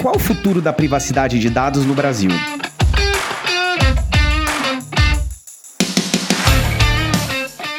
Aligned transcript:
Qual 0.00 0.14
o 0.14 0.18
futuro 0.18 0.62
da 0.62 0.72
privacidade 0.72 1.40
de 1.40 1.50
dados 1.50 1.84
no 1.84 1.92
Brasil? 1.92 2.30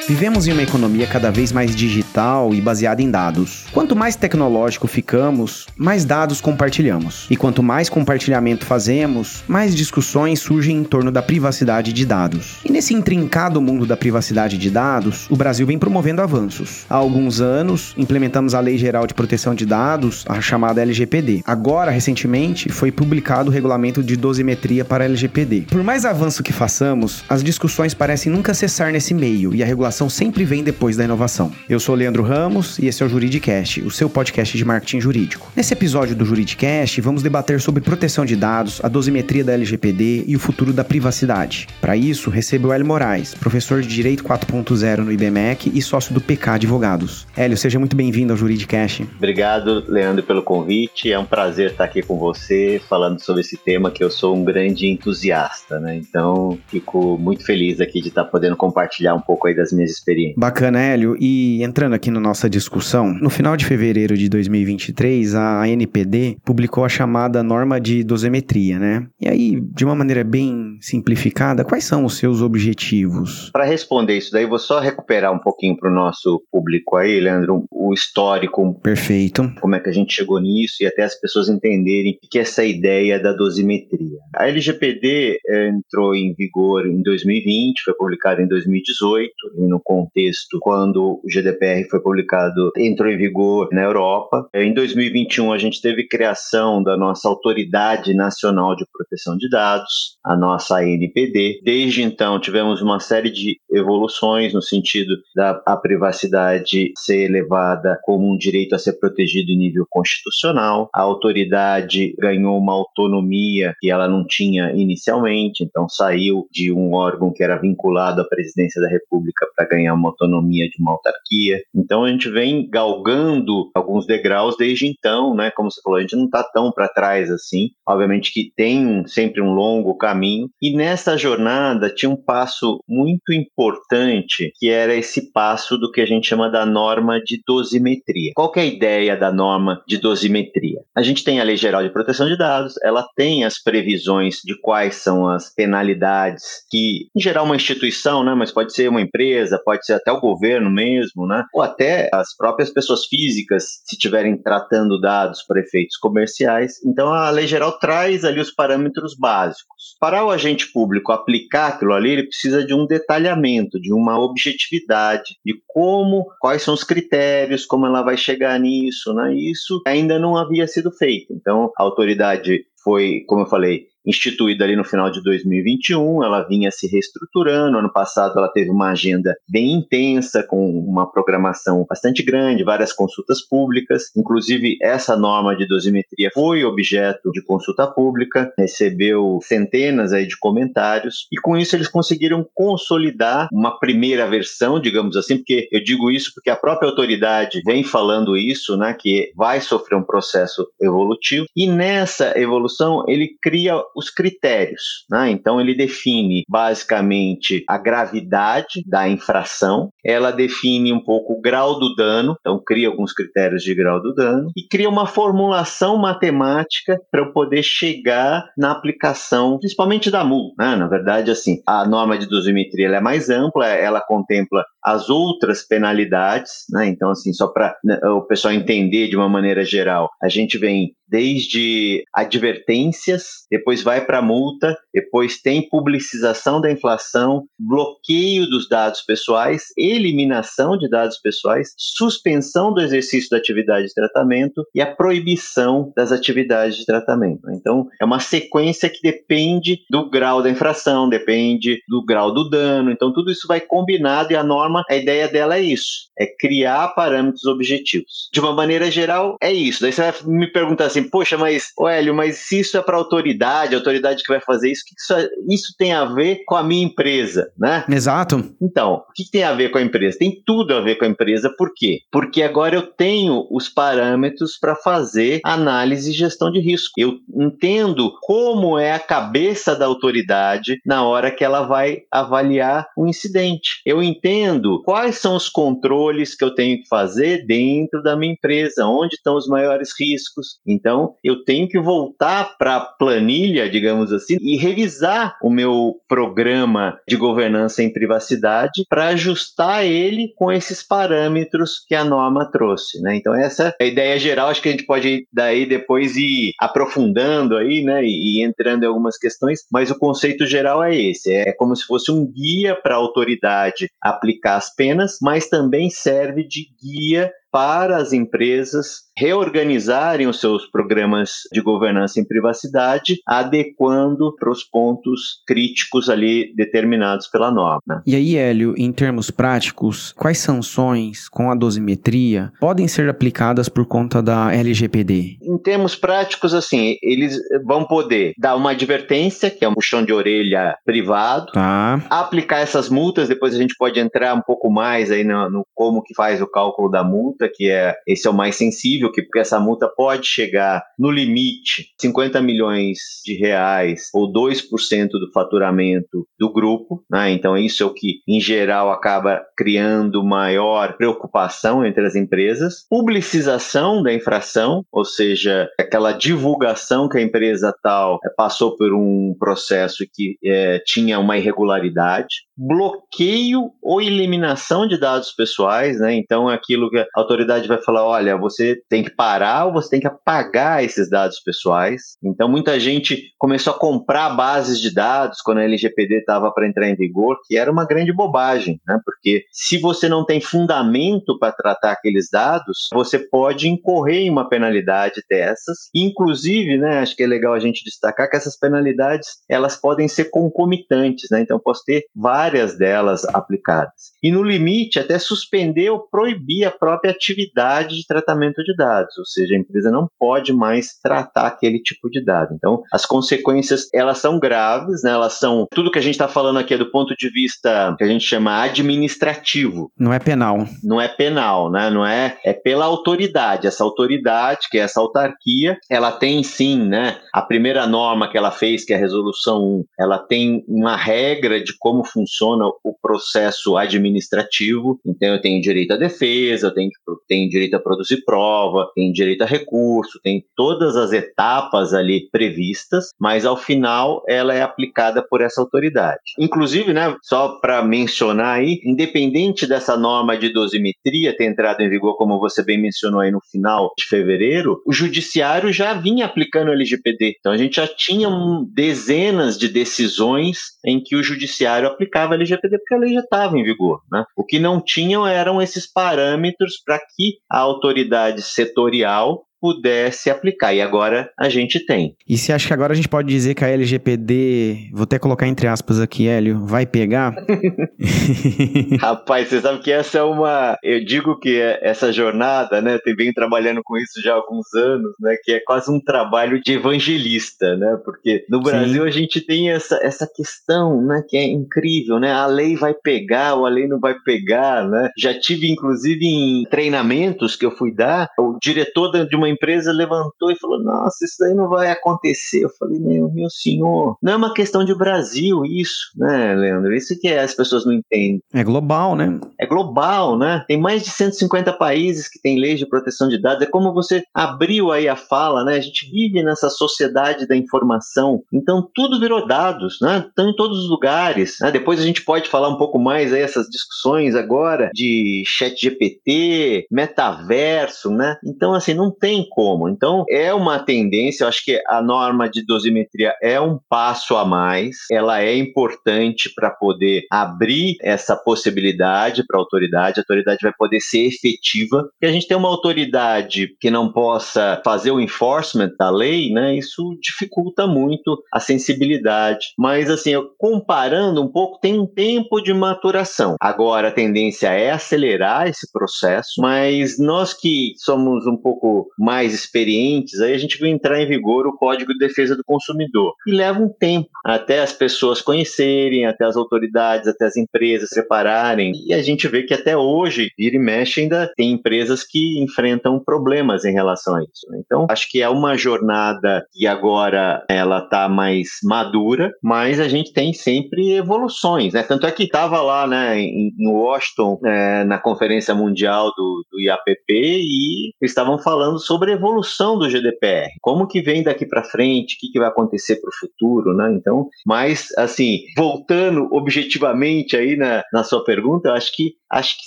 Vivemos 0.10 0.48
em 0.48 0.54
uma 0.54 0.64
economia 0.64 1.06
cada 1.06 1.30
vez 1.30 1.52
mais 1.52 1.76
digital 1.76 2.52
e 2.52 2.60
baseada 2.60 3.00
em 3.00 3.12
dados. 3.12 3.66
Quanto 3.72 3.96
mais 3.96 4.16
tecnológico 4.16 4.88
ficamos, 4.88 5.68
mais 5.78 6.04
dados 6.04 6.42
compartilhamos. 6.42 7.28
E 7.30 7.36
quanto 7.36 7.62
mais 7.62 7.90
compartilhamento 7.90 8.66
fazemos, 8.66 9.44
mais 9.48 9.76
discussões 9.76 10.40
surgem 10.40 10.78
em 10.78 10.84
torno 10.84 11.12
da 11.12 11.22
privacidade 11.22 11.94
de 11.94 12.08
dados. 12.08 12.58
E 12.66 12.72
nesse 12.72 12.96
intrincado 12.96 13.62
mundo 13.62 13.86
da 13.86 13.96
privacidade 13.96 14.58
de 14.58 14.72
dados, 14.72 15.28
o 15.30 15.36
Brasil 15.36 15.68
vem 15.68 15.78
promovendo 15.78 16.24
avanços. 16.24 16.88
Há 16.90 16.96
alguns 16.96 17.40
anos, 17.40 17.94
implementamos 17.96 18.56
a 18.56 18.60
Lei 18.60 18.80
Geral 18.80 19.06
de 19.06 19.14
Proteção 19.14 19.54
de 19.54 19.64
Dados, 19.64 20.26
a 20.28 20.42
chamada 20.42 20.82
LGPD. 20.82 21.44
Agora, 21.46 21.92
recentemente, 21.92 22.70
foi 22.70 22.92
publicado 22.92 23.52
o 23.52 23.54
regulamento 23.54 24.02
de 24.02 24.18
dosimetria 24.18 24.84
para 24.84 25.06
LGPD. 25.06 25.68
Por 25.70 25.84
mais 25.84 26.04
avanço 26.04 26.42
que 26.42 26.52
façamos, 26.52 27.24
as 27.30 27.44
discussões 27.44 27.94
parecem 27.94 28.32
nunca 28.32 28.56
cessar 28.56 28.92
nesse 28.92 29.14
meio 29.14 29.54
e 29.54 29.62
a 29.62 29.68
regulação 29.68 29.99
inovação 30.00 30.10
sempre 30.10 30.46
vem 30.46 30.64
depois 30.64 30.96
da 30.96 31.04
inovação. 31.04 31.52
Eu 31.68 31.80
sou 31.80 31.94
Leandro 31.94 32.24
Ramos 32.24 32.80
e 32.80 32.88
esse 32.88 33.04
é 33.04 33.06
o 33.06 33.10
Juridicast, 33.10 33.82
o 33.82 33.92
seu 33.92 34.10
podcast 34.10 34.58
de 34.58 34.64
marketing 34.64 35.02
jurídico. 35.02 35.52
Nesse 35.56 35.74
episódio 35.74 36.16
do 36.16 36.24
Juridicast, 36.24 37.02
vamos 37.02 37.22
debater 37.22 37.60
sobre 37.60 37.82
proteção 37.82 38.24
de 38.26 38.36
dados, 38.36 38.80
a 38.84 38.88
dosimetria 38.88 39.44
da 39.44 39.54
LGPD 39.54 40.24
e 40.26 40.36
o 40.36 40.40
futuro 40.40 40.72
da 40.72 40.84
privacidade. 40.84 41.68
Para 41.82 41.98
isso, 41.98 42.30
recebo 42.30 42.70
o 42.70 42.74
Hélio 42.74 42.86
Moraes, 42.86 43.36
professor 43.36 43.82
de 43.82 43.88
Direito 43.90 44.24
4.0 44.24 45.00
no 45.00 45.12
IBMEC 45.12 45.72
e 45.74 45.82
sócio 45.82 46.14
do 46.14 46.22
PK 46.22 46.52
Advogados. 46.52 47.28
Hélio, 47.36 47.58
seja 47.58 47.78
muito 47.78 47.96
bem-vindo 47.96 48.32
ao 48.32 48.38
Juridicast. 48.38 49.06
Obrigado, 49.18 49.84
Leandro, 49.88 50.24
pelo 50.24 50.42
convite. 50.42 51.12
É 51.12 51.20
um 51.20 51.26
prazer 51.26 51.72
estar 51.72 51.84
aqui 51.84 52.02
com 52.02 52.18
você 52.18 52.82
falando 52.88 53.20
sobre 53.20 53.42
esse 53.42 53.58
tema 53.58 53.92
que 53.92 54.04
eu 54.04 54.10
sou 54.10 54.36
um 54.36 54.46
grande 54.46 54.88
entusiasta, 54.88 55.80
né? 55.80 55.98
Então, 55.98 56.58
fico 56.68 57.18
muito 57.18 57.46
feliz 57.46 57.82
aqui 57.82 58.02
de 58.02 58.08
estar 58.08 58.24
podendo 58.24 58.56
compartilhar 58.56 59.14
um 59.14 59.22
pouco 59.22 59.48
aí 59.48 59.56
das 59.56 59.74
minhas 59.74 59.89
experiências. 59.90 60.38
Bacana, 60.38 60.80
Hélio. 60.80 61.16
E 61.20 61.64
entrando 61.64 61.94
aqui 61.94 62.12
na 62.12 62.20
nossa 62.20 62.50
discussão, 62.50 63.14
no 63.14 63.30
final 63.30 63.58
de 63.58 63.66
fevereiro 63.66 64.18
de 64.18 64.30
2023, 64.30 65.36
a 65.36 65.64
ANPD 65.64 66.38
publicou 66.44 66.86
a 66.86 66.90
chamada 66.90 67.42
norma 67.44 67.80
de 67.80 68.04
dosimetria, 68.04 68.80
né? 68.80 69.08
E 69.20 69.28
aí, 69.28 69.60
de 69.60 69.86
uma 69.86 69.96
maneira 69.96 70.24
bem 70.24 70.78
simplificada, 70.82 71.64
quais 71.64 71.84
são 71.84 72.06
os 72.06 72.18
seus 72.18 72.42
objetivos? 72.42 73.50
Para 73.52 73.66
responder 73.66 74.18
isso 74.18 74.32
daí, 74.32 74.46
vou 74.46 74.60
só 74.60 74.80
recuperar 74.80 75.34
um 75.34 75.40
pouquinho 75.40 75.78
para 75.78 75.90
o 75.90 75.94
nosso 75.94 76.42
público 76.52 76.96
aí, 76.96 77.20
Leandro, 77.20 77.66
o 77.72 77.94
histórico. 77.94 78.80
Perfeito. 78.82 79.52
Como 79.60 79.76
é 79.76 79.80
que 79.80 79.90
a 79.90 79.94
gente 79.94 80.14
chegou 80.14 80.40
nisso 80.40 80.76
e 80.82 80.86
até 80.86 81.04
as 81.04 81.20
pessoas 81.20 81.50
entenderem 81.50 82.20
o 82.24 82.30
que 82.30 82.40
é 82.40 82.42
essa 82.50 82.64
ideia 82.64 83.20
da 83.20 83.32
dosimetria. 83.32 84.18
A 84.36 84.48
LGPD 84.48 85.40
eh, 85.48 85.70
entrou 85.70 86.16
em 86.16 86.34
vigor 86.34 86.86
em 86.88 87.02
2020, 87.02 87.82
foi 87.84 87.94
publicada 87.94 88.42
em 88.42 88.48
2018, 88.48 89.32
e 89.58 89.68
no 89.68 89.79
contexto 89.84 90.58
quando 90.62 91.20
o 91.24 91.28
GDPR 91.28 91.88
foi 91.90 92.02
publicado, 92.02 92.72
entrou 92.78 93.10
em 93.10 93.18
vigor 93.18 93.70
na 93.72 93.84
Europa. 93.84 94.48
Em 94.54 94.74
2021, 94.74 95.52
a 95.52 95.58
gente 95.58 95.82
teve 95.82 96.08
criação 96.08 96.82
da 96.84 96.98
nossa 96.98 97.28
Autoridade 97.28 98.14
Nacional 98.14 98.76
de 98.76 98.86
Proteção 98.92 99.38
de 99.38 99.50
Dados, 99.50 100.18
a 100.24 100.36
nossa 100.36 100.78
ANPD. 100.78 101.62
Desde 101.64 102.02
então, 102.02 102.40
tivemos 102.40 102.82
uma 102.82 103.00
série 103.00 103.32
de 103.32 103.58
evoluções 103.72 104.54
no 104.54 104.62
sentido 104.62 105.16
da 105.36 105.62
a 105.66 105.78
privacidade 105.78 106.92
ser 106.98 107.30
levada 107.30 108.00
como 108.04 108.32
um 108.32 108.38
direito 108.38 108.74
a 108.74 108.80
ser 108.80 108.94
protegido 108.94 109.52
em 109.52 109.58
nível 109.58 109.86
constitucional. 109.90 110.90
A 110.94 111.02
autoridade 111.02 112.16
ganhou 112.20 112.58
uma 112.58 112.74
autonomia 112.74 113.74
que 113.80 113.90
ela 113.90 114.08
não 114.08 114.26
tinha 114.26 114.72
inicialmente, 114.74 115.64
então 115.64 115.88
saiu 115.88 116.48
de 116.52 116.72
um 116.72 116.94
órgão 116.94 117.32
que 117.32 117.44
era 117.44 117.58
vinculado 117.58 118.22
à 118.22 118.28
presidência 118.28 118.82
da 118.82 118.90
República 118.90 119.46
para 119.60 119.68
ganhar 119.68 119.94
uma 119.94 120.10
autonomia 120.10 120.70
de 120.70 120.82
uma 120.82 120.94
autarquia. 120.94 121.62
Então 121.76 122.06
a 122.06 122.10
gente 122.10 122.30
vem 122.30 122.70
galgando 122.70 123.70
alguns 123.76 124.06
degraus 124.06 124.56
desde 124.58 124.88
então, 124.88 125.36
né? 125.36 125.52
Como 125.52 125.70
você 125.70 125.82
falou, 125.82 125.98
a 126.00 126.02
gente 126.02 126.16
não 126.16 126.26
está 126.26 126.44
tão 126.44 126.72
para 126.72 126.88
trás 126.88 127.30
assim. 127.30 127.70
Obviamente 127.88 128.32
que 128.32 128.52
tem 128.56 129.06
sempre 129.06 129.42
um 129.42 129.52
longo 129.52 129.98
caminho. 129.98 130.50
E 130.62 130.74
nessa 130.76 131.18
jornada 131.18 131.94
tinha 131.94 132.10
um 132.10 132.16
passo 132.16 132.80
muito 132.88 133.34
importante, 133.34 134.52
que 134.58 134.70
era 134.70 134.96
esse 134.96 135.32
passo 135.32 135.78
do 135.78 135.92
que 135.92 136.00
a 136.00 136.06
gente 136.06 136.28
chama 136.28 136.50
da 136.50 136.66
norma 136.66 137.20
de 137.20 137.42
dosimetria. 137.46 138.32
Qual 138.36 138.52
é 138.56 138.62
a 138.62 138.66
ideia 138.66 139.18
da 139.18 139.32
norma 139.32 139.82
de 139.88 139.98
dosimetria? 139.98 140.80
A 140.96 141.02
gente 141.02 141.24
tem 141.24 141.40
a 141.40 141.44
Lei 141.44 141.58
Geral 141.58 141.84
de 141.84 141.90
Proteção 141.90 142.28
de 142.28 142.38
Dados, 142.38 142.76
ela 142.84 143.06
tem 143.16 143.44
as 143.44 143.62
previsões 143.62 144.38
de 144.44 144.60
quais 144.62 144.96
são 144.96 145.28
as 145.28 145.54
penalidades 145.54 146.66
que, 146.70 147.08
em 147.16 147.20
geral, 147.20 147.46
uma 147.46 147.56
instituição, 147.56 148.24
né, 148.24 148.34
mas 148.34 148.52
pode 148.52 148.74
ser 148.74 148.90
uma 148.90 149.02
empresa, 149.02 149.49
pode 149.58 149.86
ser 149.86 149.94
até 149.94 150.12
o 150.12 150.20
governo 150.20 150.70
mesmo, 150.70 151.26
né, 151.26 151.46
ou 151.54 151.62
até 151.62 152.10
as 152.14 152.36
próprias 152.36 152.70
pessoas 152.70 153.06
físicas, 153.06 153.64
se 153.86 153.96
estiverem 153.96 154.38
tratando 154.38 155.00
dados 155.00 155.44
para 155.48 155.62
efeitos 155.62 155.98
comerciais. 155.98 156.74
Então, 156.86 157.14
a 157.14 157.30
Lei 157.30 157.48
Geral 157.48 157.80
traz 157.80 158.24
ali 158.24 158.40
os 158.40 158.52
parâmetros 158.52 159.16
básicos. 159.18 159.96
Para 160.00 160.24
o 160.24 160.30
agente 160.30 160.72
público 160.72 161.12
aplicar 161.12 161.68
aquilo 161.70 161.94
ali, 161.94 162.12
ele 162.12 162.28
precisa 162.28 162.66
de 162.66 162.74
um 162.74 162.86
detalhamento, 162.86 163.80
de 163.80 163.94
uma 163.94 164.20
objetividade, 164.20 165.36
de 165.46 165.56
como, 165.68 166.26
quais 166.40 166.62
são 166.62 166.74
os 166.74 166.84
critérios, 166.84 167.66
como 167.66 167.86
ela 167.86 168.02
vai 168.02 168.18
chegar 168.18 168.60
nisso, 168.60 169.14
né? 169.14 169.34
Isso 169.34 169.82
ainda 169.86 170.20
não 170.20 170.36
havia 170.36 170.68
sido 170.68 170.92
feito. 170.92 171.34
Então, 171.34 171.72
a 171.78 171.84
autoridade 171.84 172.66
foi, 172.84 173.24
como 173.28 173.42
eu 173.42 173.48
falei, 173.48 173.88
instituída 174.10 174.64
ali 174.64 174.76
no 174.76 174.84
final 174.84 175.12
de 175.12 175.22
2021, 175.24 176.24
ela 176.24 176.44
vinha 176.44 176.72
se 176.72 176.88
reestruturando. 176.88 177.78
Ano 177.78 177.92
passado 177.92 178.38
ela 178.38 178.50
teve 178.50 178.70
uma 178.70 178.92
agenda 178.92 179.36
bem 179.48 179.74
intensa, 179.74 180.44
com 180.44 180.70
uma 180.80 181.10
programação 181.10 181.86
bastante 181.88 182.24
grande, 182.24 182.64
várias 182.64 182.92
consultas 182.92 183.42
públicas. 183.42 184.12
Inclusive, 184.16 184.78
essa 184.82 185.16
norma 185.16 185.56
de 185.56 185.68
dosimetria 185.68 186.32
foi 186.34 186.64
objeto 186.64 187.32
de 187.32 187.44
consulta 187.44 187.88
pública, 187.88 188.52
recebeu 188.58 189.40
centenas 189.44 190.12
aí 190.12 190.26
de 190.26 190.38
comentários, 190.38 191.28
e 191.32 191.40
com 191.40 191.58
isso 191.58 191.76
eles 191.76 191.88
conseguiram 191.88 192.46
consolidar 192.54 193.48
uma 193.52 193.78
primeira 193.80 194.28
versão, 194.28 194.80
digamos 194.80 195.16
assim, 195.16 195.38
porque 195.38 195.68
eu 195.72 195.84
digo 195.84 196.10
isso 196.10 196.32
porque 196.34 196.50
a 196.50 196.56
própria 196.56 196.90
autoridade 196.90 197.62
vem 197.66 197.84
falando 197.84 198.38
isso, 198.38 198.78
né, 198.78 198.96
que 198.98 199.32
vai 199.36 199.62
sofrer 199.62 199.98
um 199.98 200.04
processo 200.04 200.68
evolutivo, 200.82 201.46
e 201.56 201.68
nessa 201.68 202.38
evolução 202.40 203.04
ele 203.08 203.36
cria 203.42 203.76
os 204.00 204.10
critérios. 204.10 205.06
Né? 205.10 205.30
Então, 205.30 205.62
ele 205.62 205.76
define 205.76 206.44
basicamente 206.50 207.64
a 207.68 207.78
gravidade 207.78 208.84
da 208.88 209.08
infração, 209.08 209.90
ela 210.04 210.32
define 210.32 210.92
um 210.92 211.04
pouco 211.04 211.34
o 211.34 211.42
grau 211.42 211.78
do 211.80 211.94
dano, 211.96 212.36
então 212.40 212.62
cria 212.66 212.88
alguns 212.88 213.14
critérios 213.14 213.62
de 213.62 213.76
grau 213.76 214.02
do 214.02 214.14
dano, 214.14 214.52
e 214.58 214.68
cria 214.68 214.90
uma 214.90 215.06
formulação 215.06 215.98
matemática 215.98 217.00
para 217.12 217.22
eu 217.22 217.34
poder 217.34 217.62
chegar 217.62 218.50
na 218.58 218.72
aplicação, 218.72 219.60
principalmente 219.60 220.10
da 220.10 220.24
MUL. 220.24 220.54
Né? 220.58 220.76
Na 220.76 220.88
verdade, 220.88 221.30
assim, 221.30 221.62
a 221.68 221.86
norma 221.88 222.18
de 222.18 222.28
dosimetria 222.28 222.88
é 222.88 223.02
mais 223.02 223.30
ampla, 223.30 223.68
ela 223.68 224.02
contempla 224.02 224.66
as 224.84 225.10
outras 225.10 225.68
penalidades, 225.68 226.66
né? 226.72 226.88
então, 226.88 227.10
assim, 227.10 227.34
só 227.34 227.48
para 227.48 227.76
né, 227.84 228.00
o 228.06 228.22
pessoal 228.22 228.54
entender 228.54 229.10
de 229.10 229.18
uma 229.18 229.28
maneira 229.28 229.64
geral, 229.64 230.10
a 230.22 230.30
gente 230.30 230.58
vem 230.58 230.94
desde 231.10 232.04
advertências, 232.14 233.46
depois 233.50 233.82
vai 233.82 234.06
para 234.06 234.22
multa, 234.22 234.78
depois 234.94 235.42
tem 235.42 235.68
publicização 235.68 236.62
da 236.62 236.72
inflação, 236.72 237.46
bloqueio 237.60 238.48
dos 238.48 238.68
dados 238.70 239.02
pessoais, 239.02 239.64
eliminação 239.78 240.78
de 240.78 240.90
dados 240.90 241.18
pessoais, 241.18 241.74
suspensão 241.78 242.74
do 242.74 242.82
exercício 242.82 243.30
da 243.30 243.38
atividade 243.38 243.88
de 243.88 243.94
tratamento 243.94 244.64
e 244.74 244.82
a 244.82 244.96
proibição 244.96 245.92
das 245.96 246.12
atividades 246.12 246.78
de 246.78 246.86
tratamento. 246.86 247.50
Então, 247.52 247.88
é 248.00 248.06
uma 248.06 248.20
sequência 248.20 248.90
que 248.90 249.02
depende 249.02 249.80
do 249.90 250.10
grau 250.10 250.42
da 250.42 250.50
infração, 250.50 251.10
depende 251.10 251.80
do 251.88 252.04
grau 252.04 252.34
do 252.34 252.50
dano. 252.50 252.92
Então, 252.92 253.12
tudo 253.14 253.32
isso 253.32 253.48
vai 253.48 253.60
combinado 253.60 254.32
e 254.34 254.36
a 254.36 254.44
norma, 254.44 254.84
a 254.90 254.96
ideia 254.96 255.28
dela 255.28 255.58
é 255.58 255.62
isso, 255.62 256.10
é 256.18 256.26
criar 256.26 256.90
parâmetros 256.90 257.46
objetivos. 257.46 258.30
De 258.34 258.40
uma 258.40 258.54
maneira 258.54 258.92
geral, 258.92 259.38
é 259.42 259.52
isso. 259.52 259.82
Daí 259.82 259.92
você 259.92 260.02
vai 260.02 260.14
me 260.26 260.52
perguntar 260.52 260.86
assim, 260.86 260.99
poxa, 261.04 261.38
mas, 261.38 261.72
Hélio, 261.80 262.14
mas 262.14 262.38
se 262.38 262.60
isso 262.60 262.78
é 262.78 262.82
para 262.82 262.98
autoridade, 262.98 263.76
a 263.76 263.78
autoridade 263.78 264.24
que 264.24 264.32
vai 264.32 264.42
fazer 264.42 264.72
isso, 264.72 264.84
o 264.84 264.86
que 264.88 264.96
isso, 265.00 265.14
é, 265.14 265.30
isso 265.50 265.76
tem 265.78 265.94
a 265.94 266.06
ver 266.06 266.44
com 266.46 266.56
a 266.56 266.64
minha 266.64 266.86
empresa, 266.86 267.52
né? 267.58 267.86
Exato. 267.90 268.44
Então, 268.62 269.04
o 269.10 269.14
que 269.14 269.30
tem 269.30 269.44
a 269.44 269.54
ver 269.54 269.70
com 269.70 269.78
a 269.78 269.82
empresa? 269.82 270.18
Tem 270.18 270.42
tudo 270.46 270.74
a 270.74 270.82
ver 270.82 270.96
com 270.96 271.06
a 271.06 271.08
empresa, 271.08 271.54
por 271.58 271.72
quê? 271.76 272.00
Porque 272.12 272.42
agora 272.42 272.76
eu 272.76 272.82
tenho 272.82 273.48
os 273.52 273.70
parâmetros 273.70 274.58
para 274.60 274.76
fazer 274.76 275.40
análise 275.44 276.12
e 276.12 276.14
gestão 276.14 276.52
de 276.52 276.60
risco. 276.60 276.94
Eu 276.98 277.20
entendo 277.36 278.12
como 278.22 278.78
é 278.78 278.94
a 278.94 279.00
cabeça 279.00 279.76
da 279.76 279.86
autoridade 279.86 280.80
na 280.86 281.04
hora 281.04 281.32
que 281.32 281.44
ela 281.44 281.64
vai 281.64 282.00
avaliar 282.12 282.88
um 282.98 283.08
incidente. 283.08 283.82
Eu 283.86 284.02
entendo 284.02 284.82
quais 284.84 285.18
são 285.18 285.36
os 285.36 285.50
controles 285.50 286.36
que 286.36 286.44
eu 286.44 286.54
tenho 286.54 286.78
que 286.82 286.88
fazer 286.88 287.46
dentro 287.46 288.02
da 288.02 288.16
minha 288.16 288.34
empresa, 288.34 288.86
onde 288.86 289.16
estão 289.16 289.36
os 289.36 289.48
maiores 289.48 289.90
riscos. 290.00 290.60
Então, 290.66 290.89
eu 291.24 291.44
tenho 291.44 291.68
que 291.68 291.80
voltar 291.80 292.58
para 292.58 292.76
a 292.76 292.80
planilha, 292.80 293.70
digamos 293.70 294.12
assim, 294.12 294.38
e 294.42 294.58
revisar 294.58 295.38
o 295.42 295.50
meu 295.50 295.96
programa 296.08 297.00
de 297.08 297.16
governança 297.16 297.84
em 297.84 297.92
privacidade 297.92 298.84
para 298.90 299.08
ajustar 299.08 299.86
ele 299.86 300.34
com 300.36 300.52
esses 300.52 300.84
parâmetros 300.84 301.84
que 301.88 301.96
a 301.96 302.04
norma 302.04 302.50
trouxe, 302.52 303.02
né? 303.02 303.16
Então, 303.16 303.34
essa 303.36 303.76
é 303.80 303.84
a 303.84 303.88
ideia 303.88 304.18
geral, 304.20 304.50
acho 304.50 304.62
que 304.62 304.70
a 304.70 304.72
gente 304.72 304.86
pode 304.86 305.28
daí 305.32 305.66
depois 305.66 306.16
ir 306.16 306.54
aprofundando 306.60 307.56
aí, 307.58 307.84
né, 307.84 308.04
e, 308.04 308.44
entrando 308.44 308.84
em 308.84 308.88
algumas 308.88 309.18
questões, 309.18 309.62
mas 309.72 309.92
o 309.92 309.98
conceito 309.98 310.46
geral 310.46 310.84
é 310.84 310.96
esse, 310.96 311.32
é 311.32 311.52
como 311.54 311.76
se 311.76 311.86
fosse 311.86 312.12
um 312.12 312.26
guia 312.26 312.76
para 312.76 312.96
a 312.96 312.98
autoridade 312.98 313.90
aplicar 314.02 314.56
as 314.56 314.74
penas, 314.74 315.18
mas 315.22 315.48
também 315.48 315.90
serve 315.90 316.48
de 316.48 316.68
guia 316.82 317.32
para 317.52 317.98
as 317.98 318.14
empresas 318.14 319.10
reorganizarem 319.20 320.28
os 320.28 320.40
seus 320.40 320.66
programas 320.66 321.32
de 321.52 321.62
governança 321.62 322.20
em 322.20 322.26
privacidade, 322.26 323.18
adequando 323.28 324.34
para 324.40 324.50
os 324.50 324.64
pontos 324.64 325.42
críticos 325.46 326.10
ali 326.10 326.54
determinados 326.56 327.28
pela 327.28 327.52
norma. 327.52 328.02
E 328.06 328.16
aí, 328.16 328.38
Hélio, 328.38 328.74
em 328.78 328.92
termos 328.94 329.30
práticos, 329.30 330.14
quais 330.14 330.38
sanções 330.38 331.28
com 331.28 331.52
a 331.52 331.56
dosimetria 331.56 332.52
podem 332.62 332.88
ser 332.88 333.10
aplicadas 333.10 333.68
por 333.68 333.86
conta 333.86 334.22
da 334.22 334.54
LGPD? 334.54 335.38
Em 335.42 335.58
termos 335.58 335.96
práticos, 335.96 336.54
assim, 336.54 336.96
eles 337.04 337.38
vão 337.66 337.84
poder 337.84 338.34
dar 338.38 338.56
uma 338.56 338.72
advertência, 338.72 339.50
que 339.50 339.66
é 339.66 339.70
um 339.70 339.74
puxão 339.74 340.04
de 340.04 340.14
orelha 340.14 340.78
privado, 340.86 341.52
tá. 341.52 342.02
aplicar 342.10 342.60
essas 342.60 342.90
multas, 342.90 343.28
depois 343.28 343.54
a 343.54 343.58
gente 343.58 343.76
pode 343.78 344.00
entrar 344.00 344.34
um 344.34 344.42
pouco 344.42 344.70
mais 344.70 345.12
aí 345.12 345.24
no, 345.24 345.50
no 345.50 345.66
como 345.76 346.02
que 346.02 346.16
faz 346.16 346.42
o 346.42 346.48
cálculo 346.48 346.90
da 346.90 347.04
multa, 347.04 347.39
que 347.48 347.70
é 347.70 347.96
esse 348.08 348.28
é 348.28 348.30
o 348.30 348.34
mais 348.34 348.56
sensível, 348.56 349.12
que 349.12 349.22
porque 349.22 349.40
essa 349.40 349.60
multa 349.60 349.88
pode 349.88 350.28
chegar 350.28 350.84
no 350.98 351.12
limite 351.12 351.94
50 352.00 352.42
milhões 352.42 352.98
de 353.24 353.36
reais 353.36 354.10
ou 354.14 354.32
2% 354.32 355.10
do 355.12 355.32
faturamento 355.32 356.28
do 356.40 356.52
grupo, 356.52 357.04
né? 357.10 357.32
Então 357.32 357.58
isso 357.58 357.84
é 357.84 357.86
o 357.86 357.94
que 357.94 358.22
em 358.28 358.40
geral 358.40 358.92
acaba 358.92 359.42
criando 359.56 360.24
maior 360.24 360.96
preocupação 360.98 361.86
entre 361.86 362.06
as 362.06 362.16
empresas. 362.16 362.86
Publicização 362.90 364.02
da 364.02 364.14
infração, 364.14 364.84
ou 364.92 365.06
seja, 365.06 365.70
aquela 365.80 366.12
divulgação 366.12 367.08
que 367.08 367.18
a 367.18 367.22
empresa 367.22 367.74
tal 367.84 368.20
é, 368.26 368.30
passou 368.30 368.76
por 368.76 368.94
um 368.94 369.36
processo 369.40 370.06
que 370.12 370.38
é, 370.44 370.80
tinha 370.86 371.20
uma 371.20 371.38
irregularidade, 371.38 372.44
bloqueio 372.58 373.72
ou 373.82 374.02
eliminação 374.02 374.88
de 374.88 375.00
dados 375.00 375.32
pessoais, 375.32 376.00
né? 376.00 376.14
Então 376.14 376.50
é 376.50 376.56
aquilo 376.56 376.90
que 376.90 376.98
a 376.98 377.08
autoridade 377.30 377.68
vai 377.68 377.82
falar, 377.82 378.06
olha, 378.06 378.36
você 378.36 378.82
tem 378.90 379.04
que 379.04 379.12
parar 379.12 379.66
ou 379.66 379.74
você 379.74 379.92
tem 379.92 380.00
que 380.00 380.08
apagar 380.08 380.84
esses 380.84 381.10
dados 381.10 381.40
pessoais. 381.40 382.18
Então, 382.24 382.50
muita 382.50 382.80
gente 382.80 383.22
começou 383.38 383.74
a 383.74 383.78
comprar 383.78 384.30
bases 384.32 384.80
de 384.82 384.94
dados 384.94 385.42
quando 385.42 385.60
a 385.60 385.64
LGPD 385.64 386.20
estava 386.20 386.52
para 386.52 386.68
entrar 386.68 386.90
em 386.90 386.96
vigor, 386.96 387.38
que 387.46 387.58
era 387.58 387.72
uma 387.72 387.86
grande 387.86 388.12
bobagem, 388.12 388.80
né? 388.88 389.00
porque 389.06 389.44
se 389.52 389.78
você 389.80 390.10
não 390.10 390.26
tem 390.26 390.42
fundamento 390.42 391.38
para 391.38 391.52
tratar 391.52 391.92
aqueles 391.92 392.28
dados, 392.32 392.88
você 392.92 393.20
pode 393.20 393.68
incorrer 393.68 394.22
em 394.22 394.30
uma 394.30 394.50
penalidade 394.50 395.22
dessas. 395.30 395.90
Inclusive, 395.96 396.78
né, 396.78 397.00
acho 397.00 397.16
que 397.16 397.24
é 397.24 397.28
legal 397.28 397.54
a 397.54 397.60
gente 397.60 397.84
destacar 397.84 398.30
que 398.30 398.38
essas 398.38 398.58
penalidades 398.58 399.28
elas 399.48 399.76
podem 399.76 400.08
ser 400.08 400.26
concomitantes, 400.26 401.30
né? 401.32 401.42
então 401.42 401.60
posso 401.60 401.84
ter 401.86 402.06
várias 402.16 402.78
delas 402.78 403.24
aplicadas. 403.26 404.14
E 404.24 404.32
no 404.32 404.44
limite, 404.44 405.00
até 405.00 405.20
suspender 405.20 405.90
ou 405.90 406.08
proibir 406.10 406.66
a 406.66 406.72
própria 406.72 407.14
atividade 407.20 407.96
de 407.96 408.08
tratamento 408.08 408.64
de 408.64 408.76
dados 408.76 409.18
ou 409.18 409.26
seja, 409.26 409.54
a 409.54 409.60
empresa 409.60 409.92
não 409.92 410.08
pode 410.18 410.54
mais 410.54 410.98
tratar 411.02 411.48
aquele 411.48 411.80
tipo 411.82 412.10
de 412.10 412.24
dado. 412.24 412.54
Então, 412.54 412.82
as 412.92 413.06
consequências, 413.06 413.88
elas 413.94 414.18
são 414.18 414.40
graves, 414.40 415.04
né? 415.04 415.12
elas 415.12 415.34
são, 415.34 415.68
tudo 415.72 415.92
que 415.92 416.00
a 416.00 416.02
gente 416.02 416.14
está 416.14 416.28
falando 416.28 416.60
aqui 416.60 416.74
é 416.74 416.78
do 416.78 416.92
ponto 416.92 417.14
de 417.16 417.30
vista 417.30 417.96
que 417.98 418.04
a 418.04 418.08
gente 418.08 418.24
chama 418.24 418.64
administrativo. 418.64 419.92
Não 419.98 420.14
é 420.14 420.20
penal. 420.20 420.66
Não 420.84 421.00
é 421.00 421.08
penal, 421.08 421.70
né? 421.70 421.90
Não 421.90 422.06
é, 422.06 422.38
é 422.44 422.54
pela 422.54 422.86
autoridade. 422.86 423.68
Essa 423.68 423.84
autoridade, 423.84 424.68
que 424.70 424.78
é 424.78 424.82
essa 424.82 425.00
autarquia, 425.00 425.78
ela 425.90 426.12
tem 426.12 426.42
sim, 426.44 426.88
né? 426.88 427.20
A 427.34 427.42
primeira 427.42 427.86
norma 427.86 428.30
que 428.30 428.38
ela 428.38 428.52
fez, 428.52 428.86
que 428.86 428.94
é 428.94 428.96
a 428.96 429.00
resolução 429.00 429.62
1, 429.62 429.86
ela 430.00 430.18
tem 430.18 430.64
uma 430.68 430.96
regra 430.96 431.62
de 431.62 431.74
como 431.78 432.06
funciona 432.06 432.66
o 432.84 432.96
processo 433.02 433.78
administrativo. 433.78 435.00
Então, 435.06 435.30
eu 435.30 435.42
tenho 435.42 435.62
direito 435.62 435.94
à 435.94 435.98
defesa, 435.98 436.68
eu 436.68 436.74
tenho, 436.74 436.90
tenho 437.28 437.50
direito 437.50 437.76
a 437.76 437.80
produzir 437.80 438.24
prova, 438.26 438.90
tem 438.96 439.12
direito 439.12 439.44
a 439.44 439.46
recurso, 439.46 440.20
tem 440.24 440.44
todas 440.56 440.96
as 440.96 441.12
etapas 441.12 441.94
ali 441.94 442.30
previstas, 442.32 443.10
mas 443.20 443.46
ao 443.46 443.58
final 443.58 444.24
ela 444.28 444.54
é 444.54 444.62
aplicada 444.62 445.26
por 445.28 445.42
essa 445.42 445.62
autoridade. 445.62 446.20
Inclusive, 446.38 446.94
né, 446.94 447.16
só 447.24 447.60
para 447.60 447.84
mencionar 447.84 448.60
aí, 448.60 448.80
independente 448.84 449.66
dessa 449.68 449.98
norma 449.98 450.38
de 450.38 450.50
dosimetria 450.52 451.36
ter 451.36 451.46
entrado 451.46 451.82
em 451.82 451.90
vigor, 451.90 452.18
como 452.18 452.40
você 452.40 452.64
bem 452.64 452.80
mencionou 452.80 453.22
aí 453.22 453.32
no 453.32 453.42
final 453.52 453.92
de 453.98 454.06
fevereiro, 454.06 454.82
o 454.86 454.94
judiciário 454.94 455.72
já 455.72 455.94
vinha 455.94 456.26
aplicando 456.26 456.70
o 456.70 456.74
LGPD. 456.74 457.36
Então 457.40 457.52
a 457.52 457.58
gente 457.58 457.76
já 457.76 457.88
tinha 457.88 458.30
dezenas 458.74 459.58
de 459.58 459.68
decisões 459.68 460.78
em 460.86 461.02
que 461.02 461.16
o 461.16 461.24
judiciário 461.24 461.88
aplicava 461.88 462.32
o 462.32 462.36
LGPD 462.36 462.78
porque 462.80 462.96
a 462.96 462.98
lei 462.98 463.14
já 463.14 463.22
estava 463.22 463.58
em 463.58 463.64
vigor. 463.64 464.02
Né? 464.12 464.24
O 464.36 464.44
que 464.44 464.60
não 464.60 464.82
tinham 464.82 465.26
eram 465.26 465.62
esses 465.62 465.92
parâmetros 465.92 466.82
para 466.84 466.99
que 467.16 467.40
a 467.50 467.60
autoridade 467.60 468.42
setorial 468.42 469.46
pudesse 469.60 470.30
aplicar. 470.30 470.74
E 470.74 470.82
agora 470.82 471.30
a 471.38 471.50
gente 471.50 471.86
tem. 471.86 472.16
E 472.28 472.38
você 472.38 472.54
acha 472.54 472.68
que 472.68 472.74
agora 472.74 472.94
a 472.94 472.96
gente 472.96 473.10
pode 473.10 473.28
dizer 473.28 473.56
que 473.56 473.64
a 473.64 473.68
LGPD, 473.68 474.90
vou 474.94 475.04
até 475.04 475.20
colocar 475.20 475.48
entre 475.48 475.68
aspas 475.68 476.00
aqui, 476.00 476.28
Hélio, 476.28 476.66
vai 476.66 476.86
pegar? 476.86 477.34
Rapaz, 479.00 479.50
você 479.50 479.62
sabe 479.62 479.80
que 479.80 479.92
essa 479.92 480.20
é 480.20 480.24
uma. 480.24 480.78
Eu 480.84 481.04
digo 481.04 481.40
que 481.40 481.60
é 481.60 481.80
essa 481.82 482.12
jornada, 482.12 482.82
né? 482.82 483.00
Eu 483.06 483.16
venho 483.16 483.34
trabalhando 483.34 483.82
com 483.84 483.98
isso 483.98 484.22
já 484.22 484.34
há 484.34 484.36
alguns 484.36 484.74
anos, 484.74 485.14
né? 485.20 485.36
Que 485.44 485.54
é 485.54 485.60
quase 485.60 485.92
um 485.92 486.00
trabalho 486.00 486.62
de 486.62 486.74
evangelista, 486.74 487.76
né? 487.76 487.98
Porque 488.04 488.46
no 488.50 488.62
Brasil 488.62 489.04
Sim. 489.04 489.08
a 489.08 489.12
gente 489.12 489.42
tem 489.42 489.72
essa, 489.72 490.00
essa 490.04 490.28
questão, 490.28 491.02
né? 491.06 491.24
Que 491.28 491.38
é 491.38 491.44
incrível, 491.44 492.20
né? 492.20 492.32
A 492.32 492.46
lei 492.46 492.76
vai 492.76 492.94
pegar 492.94 493.56
ou 493.56 493.66
a 493.66 493.70
lei 493.70 493.88
não 493.88 494.00
vai 494.00 494.16
pegar, 494.24 494.88
né? 494.88 495.10
Já 495.18 495.38
tive, 495.38 495.70
inclusive, 495.72 496.26
em 496.26 496.64
treinamentos 496.70 497.56
que 497.56 497.66
eu 497.66 497.72
fui 497.72 497.94
dar, 497.94 498.30
o 498.38 498.58
diretor 498.62 499.26
de 499.26 499.36
uma 499.36 499.49
empresa 499.50 499.92
levantou 499.92 500.52
e 500.52 500.60
falou: 500.60 500.82
Nossa, 500.84 501.26
isso 501.26 501.36
daí 501.40 501.54
não 501.54 501.68
vai 501.68 501.90
acontecer. 501.90 502.64
Eu 502.64 502.70
falei: 502.78 503.00
Meu, 503.00 503.32
meu 503.32 503.50
senhor, 503.50 504.18
não 504.22 504.34
é 504.34 504.36
uma 504.36 504.54
questão 504.54 504.84
de 504.84 504.96
Brasil 504.96 505.64
isso, 505.66 506.12
né, 506.16 506.56
Leandro? 506.56 506.94
Isso 506.94 507.18
que 507.20 507.28
é, 507.28 507.40
as 507.40 507.54
pessoas 507.54 507.86
não 507.86 507.94
entendem. 507.94 508.42
É 508.54 508.64
global, 508.64 509.16
né? 509.16 509.40
É 509.60 509.66
global, 509.66 510.38
né? 510.38 510.64
Tem 510.68 510.80
mais 510.80 511.04
de 511.04 511.10
150 511.10 511.74
países 511.74 512.28
que 512.28 512.40
têm 512.42 512.60
leis 512.60 512.80
de 512.80 512.88
proteção 512.88 513.28
de 513.28 513.42
dados. 513.42 513.64
É 513.64 513.70
como 513.70 513.94
você 513.94 514.24
abriu 514.34 514.92
aí 514.92 515.08
a 515.08 515.16
fala, 515.16 515.64
né? 515.64 515.76
A 515.76 515.82
gente 515.82 516.10
vive 516.10 516.44
nessa 516.44 516.70
sociedade 516.70 517.48
da 517.48 517.56
informação, 517.56 518.42
então 518.54 518.88
tudo 518.94 519.20
virou 519.20 519.48
dados, 519.48 519.98
né? 520.02 520.26
Estão 520.28 520.50
em 520.50 520.56
todos 520.56 520.80
os 520.80 520.90
lugares. 520.90 521.58
Né? 521.62 521.72
Depois 521.72 522.00
a 522.00 522.04
gente 522.04 522.24
pode 522.24 522.50
falar 522.50 522.70
um 522.70 522.78
pouco 522.78 523.00
mais 523.00 523.34
aí 523.34 523.42
essas 523.42 523.68
discussões 523.68 524.36
agora 524.36 524.90
de 524.94 525.44
chat 525.46 525.80
GPT, 525.80 526.88
metaverso, 526.92 528.10
né? 528.12 528.38
Então, 528.44 528.74
assim, 528.74 528.94
não 528.94 529.12
tem 529.12 529.39
como. 529.48 529.88
Então, 529.88 530.26
é 530.30 530.54
uma 530.54 530.80
tendência, 530.80 531.44
eu 531.44 531.48
acho 531.48 531.64
que 531.64 531.82
a 531.88 532.02
norma 532.02 532.50
de 532.50 532.66
dosimetria 532.66 533.34
é 533.42 533.60
um 533.60 533.80
passo 533.90 534.36
a 534.36 534.46
mais, 534.46 534.98
ela 535.12 535.42
é 535.42 535.56
importante 535.56 536.52
para 536.56 536.70
poder 536.70 537.24
abrir 537.32 537.98
essa 538.02 538.36
possibilidade 538.36 539.44
para 539.46 539.58
a 539.58 539.62
autoridade, 539.62 540.20
a 540.20 540.22
autoridade 540.22 540.60
vai 540.62 540.74
poder 540.78 541.00
ser 541.00 541.28
efetiva, 541.28 542.04
porque 542.12 542.26
a 542.26 542.32
gente 542.32 542.48
tem 542.48 542.58
uma 542.58 542.70
autoridade 542.70 543.76
que 543.80 543.90
não 543.90 544.12
possa 544.12 544.82
fazer 544.84 545.12
o 545.12 545.20
enforcement 545.20 545.92
da 545.98 546.10
lei, 546.10 546.52
né? 546.52 546.76
Isso 546.76 547.18
dificulta 547.22 547.88
muito 547.88 548.42
a 548.54 548.60
sensibilidade. 548.60 549.68
Mas 549.78 550.10
assim, 550.10 550.34
comparando 550.58 551.42
um 551.42 551.48
pouco, 551.48 551.80
tem 551.80 552.00
um 552.00 552.06
tempo 552.06 552.62
de 552.62 552.74
maturação. 552.74 553.56
Agora 553.60 554.10
a 554.10 554.12
tendência 554.12 554.68
é 554.68 554.92
acelerar 554.92 555.68
esse 555.68 555.92
processo, 555.92 556.62
mas 556.62 557.18
nós 557.20 557.54
que 557.54 557.94
somos 557.98 558.46
um 558.46 558.58
pouco 558.58 559.08
mais 559.30 559.54
experientes, 559.54 560.42
aí 560.42 560.56
a 560.56 560.58
gente 560.58 560.80
vai 560.80 560.90
entrar 560.90 561.22
em 561.22 561.28
vigor 561.28 561.68
o 561.68 561.78
Código 561.78 562.14
de 562.14 562.18
Defesa 562.18 562.56
do 562.56 562.64
Consumidor. 562.64 563.36
E 563.46 563.52
leva 563.52 563.80
um 563.80 563.88
tempo 563.88 564.28
até 564.44 564.82
as 564.82 564.92
pessoas 564.92 565.40
conhecerem, 565.40 566.26
até 566.26 566.46
as 566.46 566.58
autoridades, 566.58 567.28
até 567.28 567.46
as 567.46 567.56
empresas 567.56 568.10
separarem. 568.10 568.92
E 569.06 569.14
a 569.14 569.22
gente 569.22 569.48
vê 569.48 569.62
que 569.62 569.74
até 569.76 569.96
hoje, 569.96 570.50
vira 570.58 570.78
e 570.78 570.80
mexe, 570.80 571.22
ainda 571.22 571.48
tem 571.56 571.74
empresas 571.74 572.24
que 572.24 572.60
enfrentam 572.60 573.20
problemas 573.24 573.86
em 573.86 573.94
relação 573.94 574.34
a 574.34 574.42
isso. 574.42 574.68
Né? 574.68 574.82
Então, 574.84 575.06
acho 575.08 575.30
que 575.30 575.44
é 575.44 575.48
uma 575.48 575.78
jornada 575.78 576.66
que 576.74 576.88
agora 576.88 577.64
ela 577.70 578.00
está 578.00 578.28
mais 578.28 578.80
madura, 578.84 579.54
mas 579.62 580.00
a 580.00 580.08
gente 580.08 580.34
tem 580.34 580.54
sempre 580.54 581.14
evoluções. 581.14 581.94
Né? 581.94 582.02
Tanto 582.02 582.26
é 582.26 582.32
que 582.32 582.46
estava 582.46 582.82
lá 582.82 583.06
né, 583.06 583.40
em, 583.40 583.72
Washington, 583.80 584.60
é, 584.66 585.04
na 585.04 585.20
Conferência 585.20 585.76
Mundial 585.76 586.32
do, 586.36 586.66
do 586.72 586.82
IAPP, 586.82 587.30
e 587.30 588.12
estavam 588.22 588.58
falando 588.58 588.98
sobre 588.98 589.19
a 589.28 589.34
evolução 589.34 589.98
do 589.98 590.10
GDPR. 590.10 590.70
Como 590.82 591.08
que 591.08 591.22
vem 591.22 591.44
daqui 591.44 591.66
para 591.66 591.84
frente, 591.84 592.36
o 592.36 592.40
que, 592.40 592.52
que 592.52 592.60
vai 592.60 592.70
acontecer 592.70 593.18
para 593.18 593.30
o 593.30 593.40
futuro, 593.40 593.94
né? 593.94 594.14
Então, 594.14 594.48
mas, 594.66 595.08
assim, 595.18 595.60
voltando 595.76 596.48
objetivamente 596.52 597.58
aí 597.58 597.76
na, 597.76 598.04
na 598.14 598.24
sua 598.24 598.44
pergunta, 598.44 598.90
eu 598.90 598.94
acho 598.94 599.16
que 599.16 599.34
Acho 599.52 599.78
que 599.78 599.86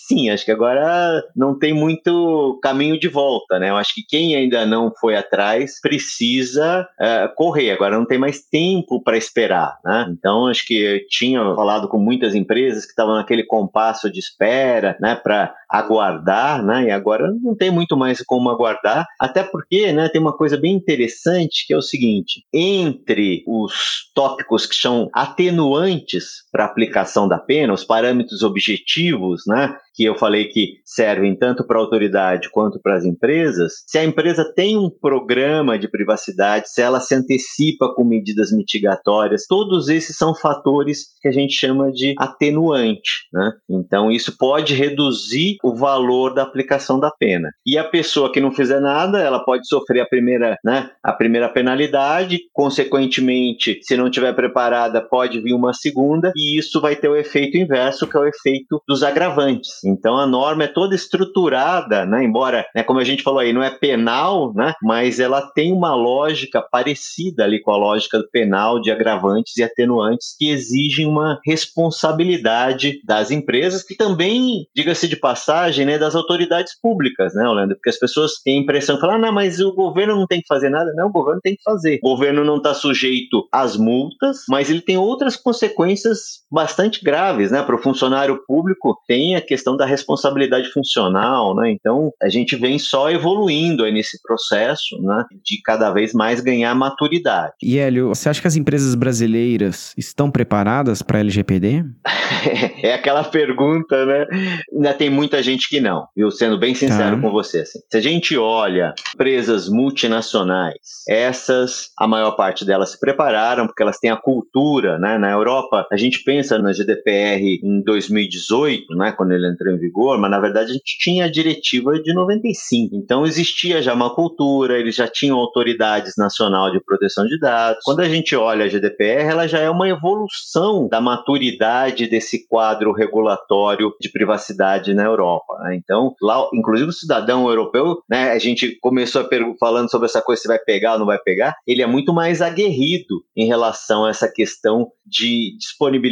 sim, 0.01 0.29
acho 0.29 0.45
que 0.45 0.51
agora 0.51 1.23
não 1.37 1.57
tem 1.57 1.73
muito 1.73 2.59
caminho 2.61 2.99
de 2.99 3.07
volta, 3.07 3.61
né? 3.61 3.71
Eu 3.71 3.77
acho 3.77 3.95
que 3.95 4.03
quem 4.03 4.35
ainda 4.35 4.67
não 4.67 4.93
foi 5.01 5.15
atrás 5.15 5.81
precisa 5.81 6.83
uh, 7.01 7.33
correr, 7.37 7.71
agora 7.71 7.97
não 7.97 8.05
tem 8.05 8.19
mais 8.19 8.41
tempo 8.43 9.01
para 9.01 9.17
esperar, 9.17 9.79
né? 9.85 10.07
Então 10.11 10.49
acho 10.49 10.67
que 10.67 10.75
eu 10.75 11.07
tinha 11.07 11.41
falado 11.55 11.87
com 11.89 11.97
muitas 11.97 12.35
empresas 12.35 12.85
que 12.85 12.91
estavam 12.91 13.15
naquele 13.15 13.45
compasso 13.45 14.11
de 14.11 14.19
espera, 14.19 14.97
né, 15.01 15.15
para 15.15 15.55
aguardar, 15.69 16.61
né? 16.65 16.87
E 16.87 16.91
agora 16.91 17.33
não 17.41 17.55
tem 17.55 17.71
muito 17.71 17.97
mais 17.97 18.21
como 18.21 18.51
aguardar, 18.51 19.07
até 19.23 19.45
porque, 19.45 19.93
né, 19.93 20.09
tem 20.09 20.21
uma 20.21 20.37
coisa 20.37 20.57
bem 20.57 20.75
interessante 20.75 21.65
que 21.65 21.73
é 21.73 21.77
o 21.77 21.81
seguinte: 21.81 22.45
entre 22.53 23.45
os 23.47 24.11
tópicos 24.13 24.67
que 24.67 24.75
são 24.75 25.09
atenuantes 25.15 26.42
para 26.53 26.67
aplicação 26.67 27.27
da 27.27 27.39
pena, 27.39 27.73
os 27.73 27.83
parâmetros 27.83 28.43
objetivos, 28.43 29.43
né? 29.47 29.75
que 29.95 30.05
eu 30.05 30.15
falei 30.15 30.47
que 30.47 30.75
servem 30.85 31.37
tanto 31.37 31.67
para 31.67 31.79
a 31.79 31.81
autoridade 31.81 32.51
quanto 32.51 32.81
para 32.81 32.97
as 32.97 33.05
empresas, 33.05 33.83
se 33.87 33.99
a 33.99 34.05
empresa 34.05 34.51
tem 34.55 34.77
um 34.77 34.91
programa 34.91 35.79
de 35.79 35.89
privacidade, 35.89 36.71
se 36.71 36.81
ela 36.81 37.01
se 37.01 37.15
antecipa 37.15 37.93
com 37.95 38.05
medidas 38.05 38.51
mitigatórias, 38.51 39.47
todos 39.47 39.89
esses 39.89 40.17
são 40.17 40.35
fatores 40.35 41.07
que 41.21 41.29
a 41.29 41.33
gente 41.33 41.55
chama 41.55 41.93
de 41.93 42.15
atenuante. 42.19 43.29
Né? 43.33 43.53
Então, 43.69 44.11
isso 44.11 44.37
pode 44.37 44.75
reduzir 44.75 45.57
o 45.63 45.75
valor 45.75 46.35
da 46.35 46.43
aplicação 46.43 46.99
da 46.99 47.11
pena. 47.11 47.51
E 47.67 47.77
a 47.77 47.85
pessoa 47.85 48.33
que 48.33 48.41
não 48.41 48.53
fizer 48.53 48.81
nada, 48.81 49.21
ela 49.21 49.45
pode 49.45 49.67
sofrer 49.67 50.01
a 50.01 50.07
primeira, 50.07 50.57
né, 50.65 50.91
a 51.03 51.13
primeira 51.13 51.49
penalidade, 51.49 52.41
consequentemente, 52.53 53.79
se 53.83 53.97
não 53.97 54.07
estiver 54.07 54.35
preparada, 54.35 55.01
pode 55.01 55.41
vir 55.41 55.53
uma 55.53 55.73
segunda, 55.73 56.33
e 56.43 56.59
isso 56.59 56.81
vai 56.81 56.97
ter 56.97 57.09
o 57.09 57.17
efeito 57.17 57.57
inverso, 57.57 58.07
que 58.07 58.17
é 58.17 58.21
o 58.21 58.27
efeito 58.27 58.83
dos 58.89 59.03
agravantes. 59.03 59.83
Então 59.85 60.17
a 60.17 60.27
norma 60.27 60.65
é 60.65 60.69
toda 60.69 60.95
estruturada, 60.95 62.05
né? 62.05 62.25
embora, 62.25 62.67
né, 62.75 62.83
como 62.83 62.99
a 62.99 63.05
gente 63.05 63.23
falou 63.23 63.41
aí, 63.41 63.53
não 63.53 63.63
é 63.63 63.71
penal, 63.71 64.53
né? 64.55 64.75
mas 64.83 65.21
ela 65.21 65.43
tem 65.55 65.73
uma 65.73 65.95
lógica 65.95 66.61
parecida 66.61 67.45
ali 67.45 67.61
com 67.61 67.71
a 67.71 67.77
lógica 67.77 68.19
do 68.19 68.29
penal 68.31 68.81
de 68.81 68.91
agravantes 68.91 69.57
e 69.57 69.63
atenuantes 69.63 70.35
que 70.37 70.51
exigem 70.51 71.07
uma 71.07 71.39
responsabilidade 71.47 73.01
das 73.05 73.31
empresas 73.31 73.83
que 73.83 73.95
também, 73.95 74.67
diga-se 74.75 75.07
de 75.07 75.17
passagem, 75.17 75.87
né, 75.87 75.99
das 75.99 76.15
autoridades 76.15 76.73
públicas, 76.81 77.35
né, 77.35 77.47
Orlando? 77.47 77.75
Porque 77.75 77.91
as 77.91 77.99
pessoas 77.99 78.33
têm 78.43 78.59
a 78.59 78.63
impressão 78.63 78.97
de 78.97 79.01
falar, 79.01 79.15
ah, 79.15 79.19
não, 79.19 79.33
mas 79.33 79.61
o 79.61 79.73
governo 79.73 80.17
não 80.17 80.27
tem 80.27 80.41
que 80.41 80.47
fazer 80.47 80.69
nada. 80.69 80.93
Não, 80.95 81.09
o 81.09 81.13
governo 81.13 81.41
tem 81.43 81.55
que 81.55 81.63
fazer. 81.63 82.01
O 82.03 82.11
governo 82.11 82.45
não 82.45 82.57
está 82.57 82.75
sujeito 82.75 83.47
às 83.53 83.77
multas, 83.77 84.39
mas 84.49 84.71
ele 84.71 84.81
tem 84.81 84.97
outras 84.97 85.37
consequências 85.37 86.32
bastante 86.51 87.03
graves, 87.03 87.51
né? 87.51 87.63
Para 87.63 87.75
o 87.75 87.83
funcionário 87.83 88.41
público 88.47 88.97
tem 89.07 89.37
a 89.37 89.41
questão 89.41 89.77
da 89.77 89.87
responsabilidade 89.87 90.71
funcional, 90.71 91.55
né? 91.57 91.71
Então 91.71 92.13
a 92.23 92.29
gente 92.29 92.57
vem 92.57 92.79
só 92.79 93.11
evoluindo 93.11 93.85
aí 93.85 93.93
nesse 93.93 94.21
processo, 94.23 95.01
né? 95.01 95.25
De 95.45 95.61
cada 95.63 95.91
vez 95.91 96.13
mais 96.13 96.41
ganhar 96.41 96.75
maturidade. 96.75 97.55
E 97.63 97.79
Hélio, 97.79 98.09
você 98.09 98.29
acha 98.29 98.41
que 98.41 98.47
as 98.47 98.57
empresas 98.57 98.95
brasileiras 98.95 99.93
estão 99.97 100.31
preparadas 100.31 101.03
para 101.03 101.21
LGPD? 101.21 101.85
é 102.83 102.95
aquela 102.95 103.25
pergunta, 103.25 104.05
né? 104.05 104.27
Ainda 104.75 104.95
tem 104.95 105.11
muita 105.11 105.43
gente 105.43 105.69
que 105.69 105.81
não. 105.81 106.07
Eu 106.17 106.31
sendo 106.31 106.59
bem 106.59 106.75
sincero 106.75 107.17
tá. 107.17 107.23
com 107.23 107.31
você, 107.31 107.61
assim. 107.61 107.81
Se 107.91 107.97
a 107.97 108.01
gente 108.01 108.37
olha 108.37 108.95
empresas 109.15 109.69
multinacionais, 109.69 111.05
essas 111.09 111.91
a 111.99 112.07
maior 112.07 112.33
parte 112.33 112.65
delas 112.65 112.91
se 112.91 113.01
prepararam 113.01 113.67
porque 113.67 113.83
elas 113.83 113.99
têm 113.99 114.11
a 114.11 114.17
cultura, 114.17 114.99
né? 114.99 115.19
Na 115.19 115.31
Europa 115.31 115.87
a 115.91 115.97
gente 115.97 116.22
pensa 116.23 116.59
na 116.59 116.73
GDPR 116.73 117.61
em 117.63 117.83
2018, 117.83 118.95
né? 118.97 119.13
Quando 119.13 119.33
ele 119.33 119.49
entrou 119.49 119.73
em 119.73 119.79
vigor, 119.79 120.19
mas 120.19 120.31
na 120.31 120.41
verdade 120.41 120.71
a 120.71 120.75
gente 120.75 120.99
tinha 120.99 121.25
a 121.25 121.31
diretiva 121.31 122.01
de 122.01 122.15
95. 122.15 122.97
Então 122.97 123.25
existia 123.27 123.83
já 123.83 123.95
uma 123.95 124.15
cultura, 124.15 124.79
eles 124.79 124.95
já 124.95 125.09
tinham 125.09 125.39
autoridades 125.39 126.15
nacional 126.17 126.71
de 126.71 126.81
proteção 126.85 127.27
de 127.27 127.39
dados. 127.39 127.83
Quando 127.85 128.01
a 128.01 128.09
gente 128.09 128.35
olha 128.37 128.65
a 128.65 128.69
GDPR, 128.69 129.31
ela 129.31 129.47
já 129.47 129.59
é 129.59 129.71
uma 129.71 129.89
evolução 129.89 130.89
da 130.89 131.01
maturidade 131.01 132.07
desse 132.07 132.47
quadro 132.47 132.93
regulatório 132.93 133.93
de 134.01 134.11
privacidade 134.11 134.95
na 134.95 135.05
Europa. 135.05 135.59
Né? 135.61 135.77
Então, 135.77 136.15
lá, 136.21 136.49
inclusive 136.55 136.91
o 136.91 136.93
cidadão 136.93 137.49
europeu, 137.49 137.99
né, 138.09 138.31
a 138.31 138.39
gente 138.39 138.79
começou 138.81 139.29
falando 139.59 139.91
sobre 139.91 140.07
essa 140.07 140.21
coisa 140.21 140.43
se 140.43 140.49
vai 140.49 140.59
pegar 140.59 140.95
ou 140.95 140.99
não 141.01 141.07
vai 141.07 141.19
pegar, 141.19 141.55
ele 141.67 141.83
é 141.83 141.87
muito 141.87 142.13
mais 142.13 142.43
aguerrido 142.43 143.23
em 143.37 143.47
relação 143.47 144.05
a 144.05 144.11
essa 144.11 144.31
questão 144.31 144.89
de 145.07 145.55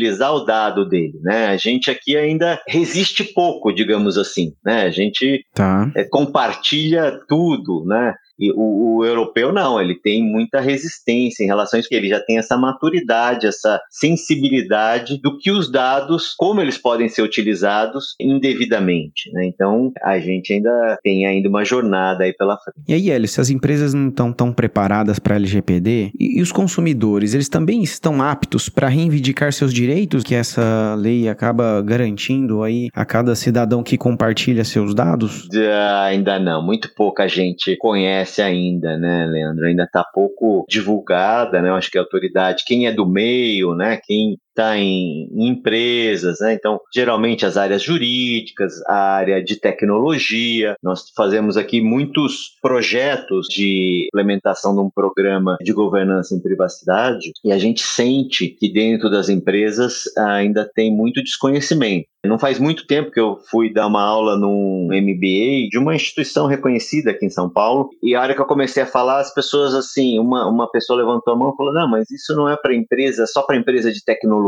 disponibilizar 0.00 0.34
o 0.34 0.44
dado 0.44 0.88
dele. 0.88 1.18
Né? 1.22 1.46
A 1.46 1.56
gente 1.56 1.90
aqui 1.90 2.16
ainda 2.16 2.60
resiste 2.66 3.22
pouco, 3.22 3.72
digamos 3.72 4.16
assim, 4.16 4.52
né? 4.64 4.82
A 4.82 4.90
gente 4.90 5.44
tá. 5.54 5.90
é, 5.94 6.04
compartilha 6.04 7.20
tudo, 7.28 7.84
né? 7.86 8.14
E 8.40 8.50
o, 8.52 8.96
o, 8.96 9.04
europeu 9.04 9.52
não, 9.52 9.78
ele 9.78 9.94
tem 9.94 10.24
muita 10.24 10.60
resistência 10.60 11.44
em 11.44 11.46
relação 11.46 11.76
a 11.76 11.80
isso, 11.80 11.88
ele 11.92 12.08
já 12.08 12.18
tem 12.20 12.38
essa 12.38 12.56
maturidade, 12.56 13.46
essa 13.46 13.80
sensibilidade 13.90 15.20
do 15.20 15.36
que 15.36 15.50
os 15.50 15.70
dados, 15.70 16.34
como 16.38 16.60
eles 16.60 16.78
podem 16.78 17.08
ser 17.08 17.20
utilizados 17.20 18.14
indevidamente. 18.18 19.30
Né? 19.32 19.44
Então, 19.46 19.92
a 20.02 20.18
gente 20.18 20.54
ainda 20.54 20.98
tem 21.02 21.26
ainda 21.26 21.48
uma 21.48 21.64
jornada 21.64 22.24
aí 22.24 22.32
pela 22.32 22.56
frente. 22.56 22.80
E 22.88 22.94
aí, 22.94 23.10
Hélio, 23.10 23.28
se 23.28 23.40
as 23.40 23.50
empresas 23.50 23.92
não 23.92 24.08
estão 24.08 24.32
tão 24.32 24.52
preparadas 24.52 25.18
para 25.18 25.36
LGPD, 25.36 26.12
e, 26.18 26.38
e, 26.38 26.42
os 26.42 26.50
consumidores, 26.50 27.34
eles 27.34 27.48
também 27.48 27.82
estão 27.82 28.22
aptos 28.22 28.70
para 28.70 28.88
reivindicar 28.88 29.52
seus 29.52 29.72
direitos 29.72 30.22
que 30.22 30.34
essa 30.34 30.94
lei 30.98 31.28
acaba 31.28 31.82
garantindo 31.82 32.62
aí 32.62 32.88
a 32.94 33.04
cada 33.04 33.34
cidadão 33.34 33.82
que 33.82 33.98
compartilha 33.98 34.64
seus 34.64 34.94
dados? 34.94 35.44
Uh, 35.46 36.04
ainda 36.04 36.38
não, 36.38 36.64
muito 36.64 36.92
pouca 36.94 37.28
gente 37.28 37.76
conhece 37.76 38.29
conhece 38.30 38.40
ainda, 38.40 38.96
né, 38.96 39.26
Leandro? 39.26 39.66
Ainda 39.66 39.84
está 39.84 40.04
pouco 40.04 40.64
divulgada, 40.68 41.60
né? 41.60 41.68
Eu 41.68 41.74
acho 41.74 41.90
que 41.90 41.98
a 41.98 42.00
autoridade, 42.00 42.62
quem 42.64 42.86
é 42.86 42.92
do 42.92 43.06
meio, 43.06 43.74
né? 43.74 43.98
Quem 44.02 44.38
está 44.50 44.76
em, 44.76 45.28
em, 45.32 45.48
empresas, 45.48 46.40
né? 46.40 46.54
Então, 46.54 46.80
geralmente 46.94 47.46
as 47.46 47.56
áreas 47.56 47.82
jurídicas, 47.82 48.80
a 48.86 49.14
área 49.14 49.42
de 49.42 49.56
tecnologia. 49.56 50.74
Nós 50.82 51.04
fazemos 51.16 51.56
aqui 51.56 51.80
muitos 51.80 52.58
projetos 52.60 53.46
de 53.48 54.06
implementação 54.08 54.74
de 54.74 54.80
um 54.80 54.90
programa 54.90 55.56
de 55.62 55.72
governança 55.72 56.34
em 56.34 56.40
privacidade 56.40 57.32
e 57.44 57.52
a 57.52 57.58
gente 57.58 57.82
sente 57.82 58.48
que 58.48 58.72
dentro 58.72 59.10
das 59.10 59.28
empresas 59.28 60.04
ainda 60.16 60.68
tem 60.74 60.94
muito 60.94 61.22
desconhecimento. 61.22 62.08
Não 62.24 62.38
faz 62.38 62.58
muito 62.58 62.86
tempo 62.86 63.10
que 63.10 63.18
eu 63.18 63.38
fui 63.50 63.72
dar 63.72 63.86
uma 63.86 64.02
aula 64.02 64.36
num 64.36 64.88
MBA 64.88 65.68
de 65.70 65.78
uma 65.78 65.94
instituição 65.94 66.46
reconhecida 66.46 67.12
aqui 67.12 67.24
em 67.24 67.30
São 67.30 67.48
Paulo, 67.48 67.88
e 68.02 68.14
a 68.14 68.20
hora 68.20 68.34
que 68.34 68.40
eu 68.40 68.46
comecei 68.46 68.82
a 68.82 68.86
falar, 68.86 69.20
as 69.20 69.32
pessoas 69.32 69.74
assim, 69.74 70.18
uma, 70.18 70.46
uma 70.46 70.70
pessoa 70.70 70.98
levantou 70.98 71.32
a 71.32 71.36
mão 71.36 71.50
e 71.50 71.56
falou: 71.56 71.72
Não, 71.72 71.88
mas 71.88 72.10
isso 72.10 72.36
não 72.36 72.46
é 72.46 72.56
para 72.56 72.74
empresa, 72.74 73.26
só 73.26 73.42
para 73.42 73.56
empresa 73.56 73.90
de 73.90 74.04
tecnologia. 74.04 74.39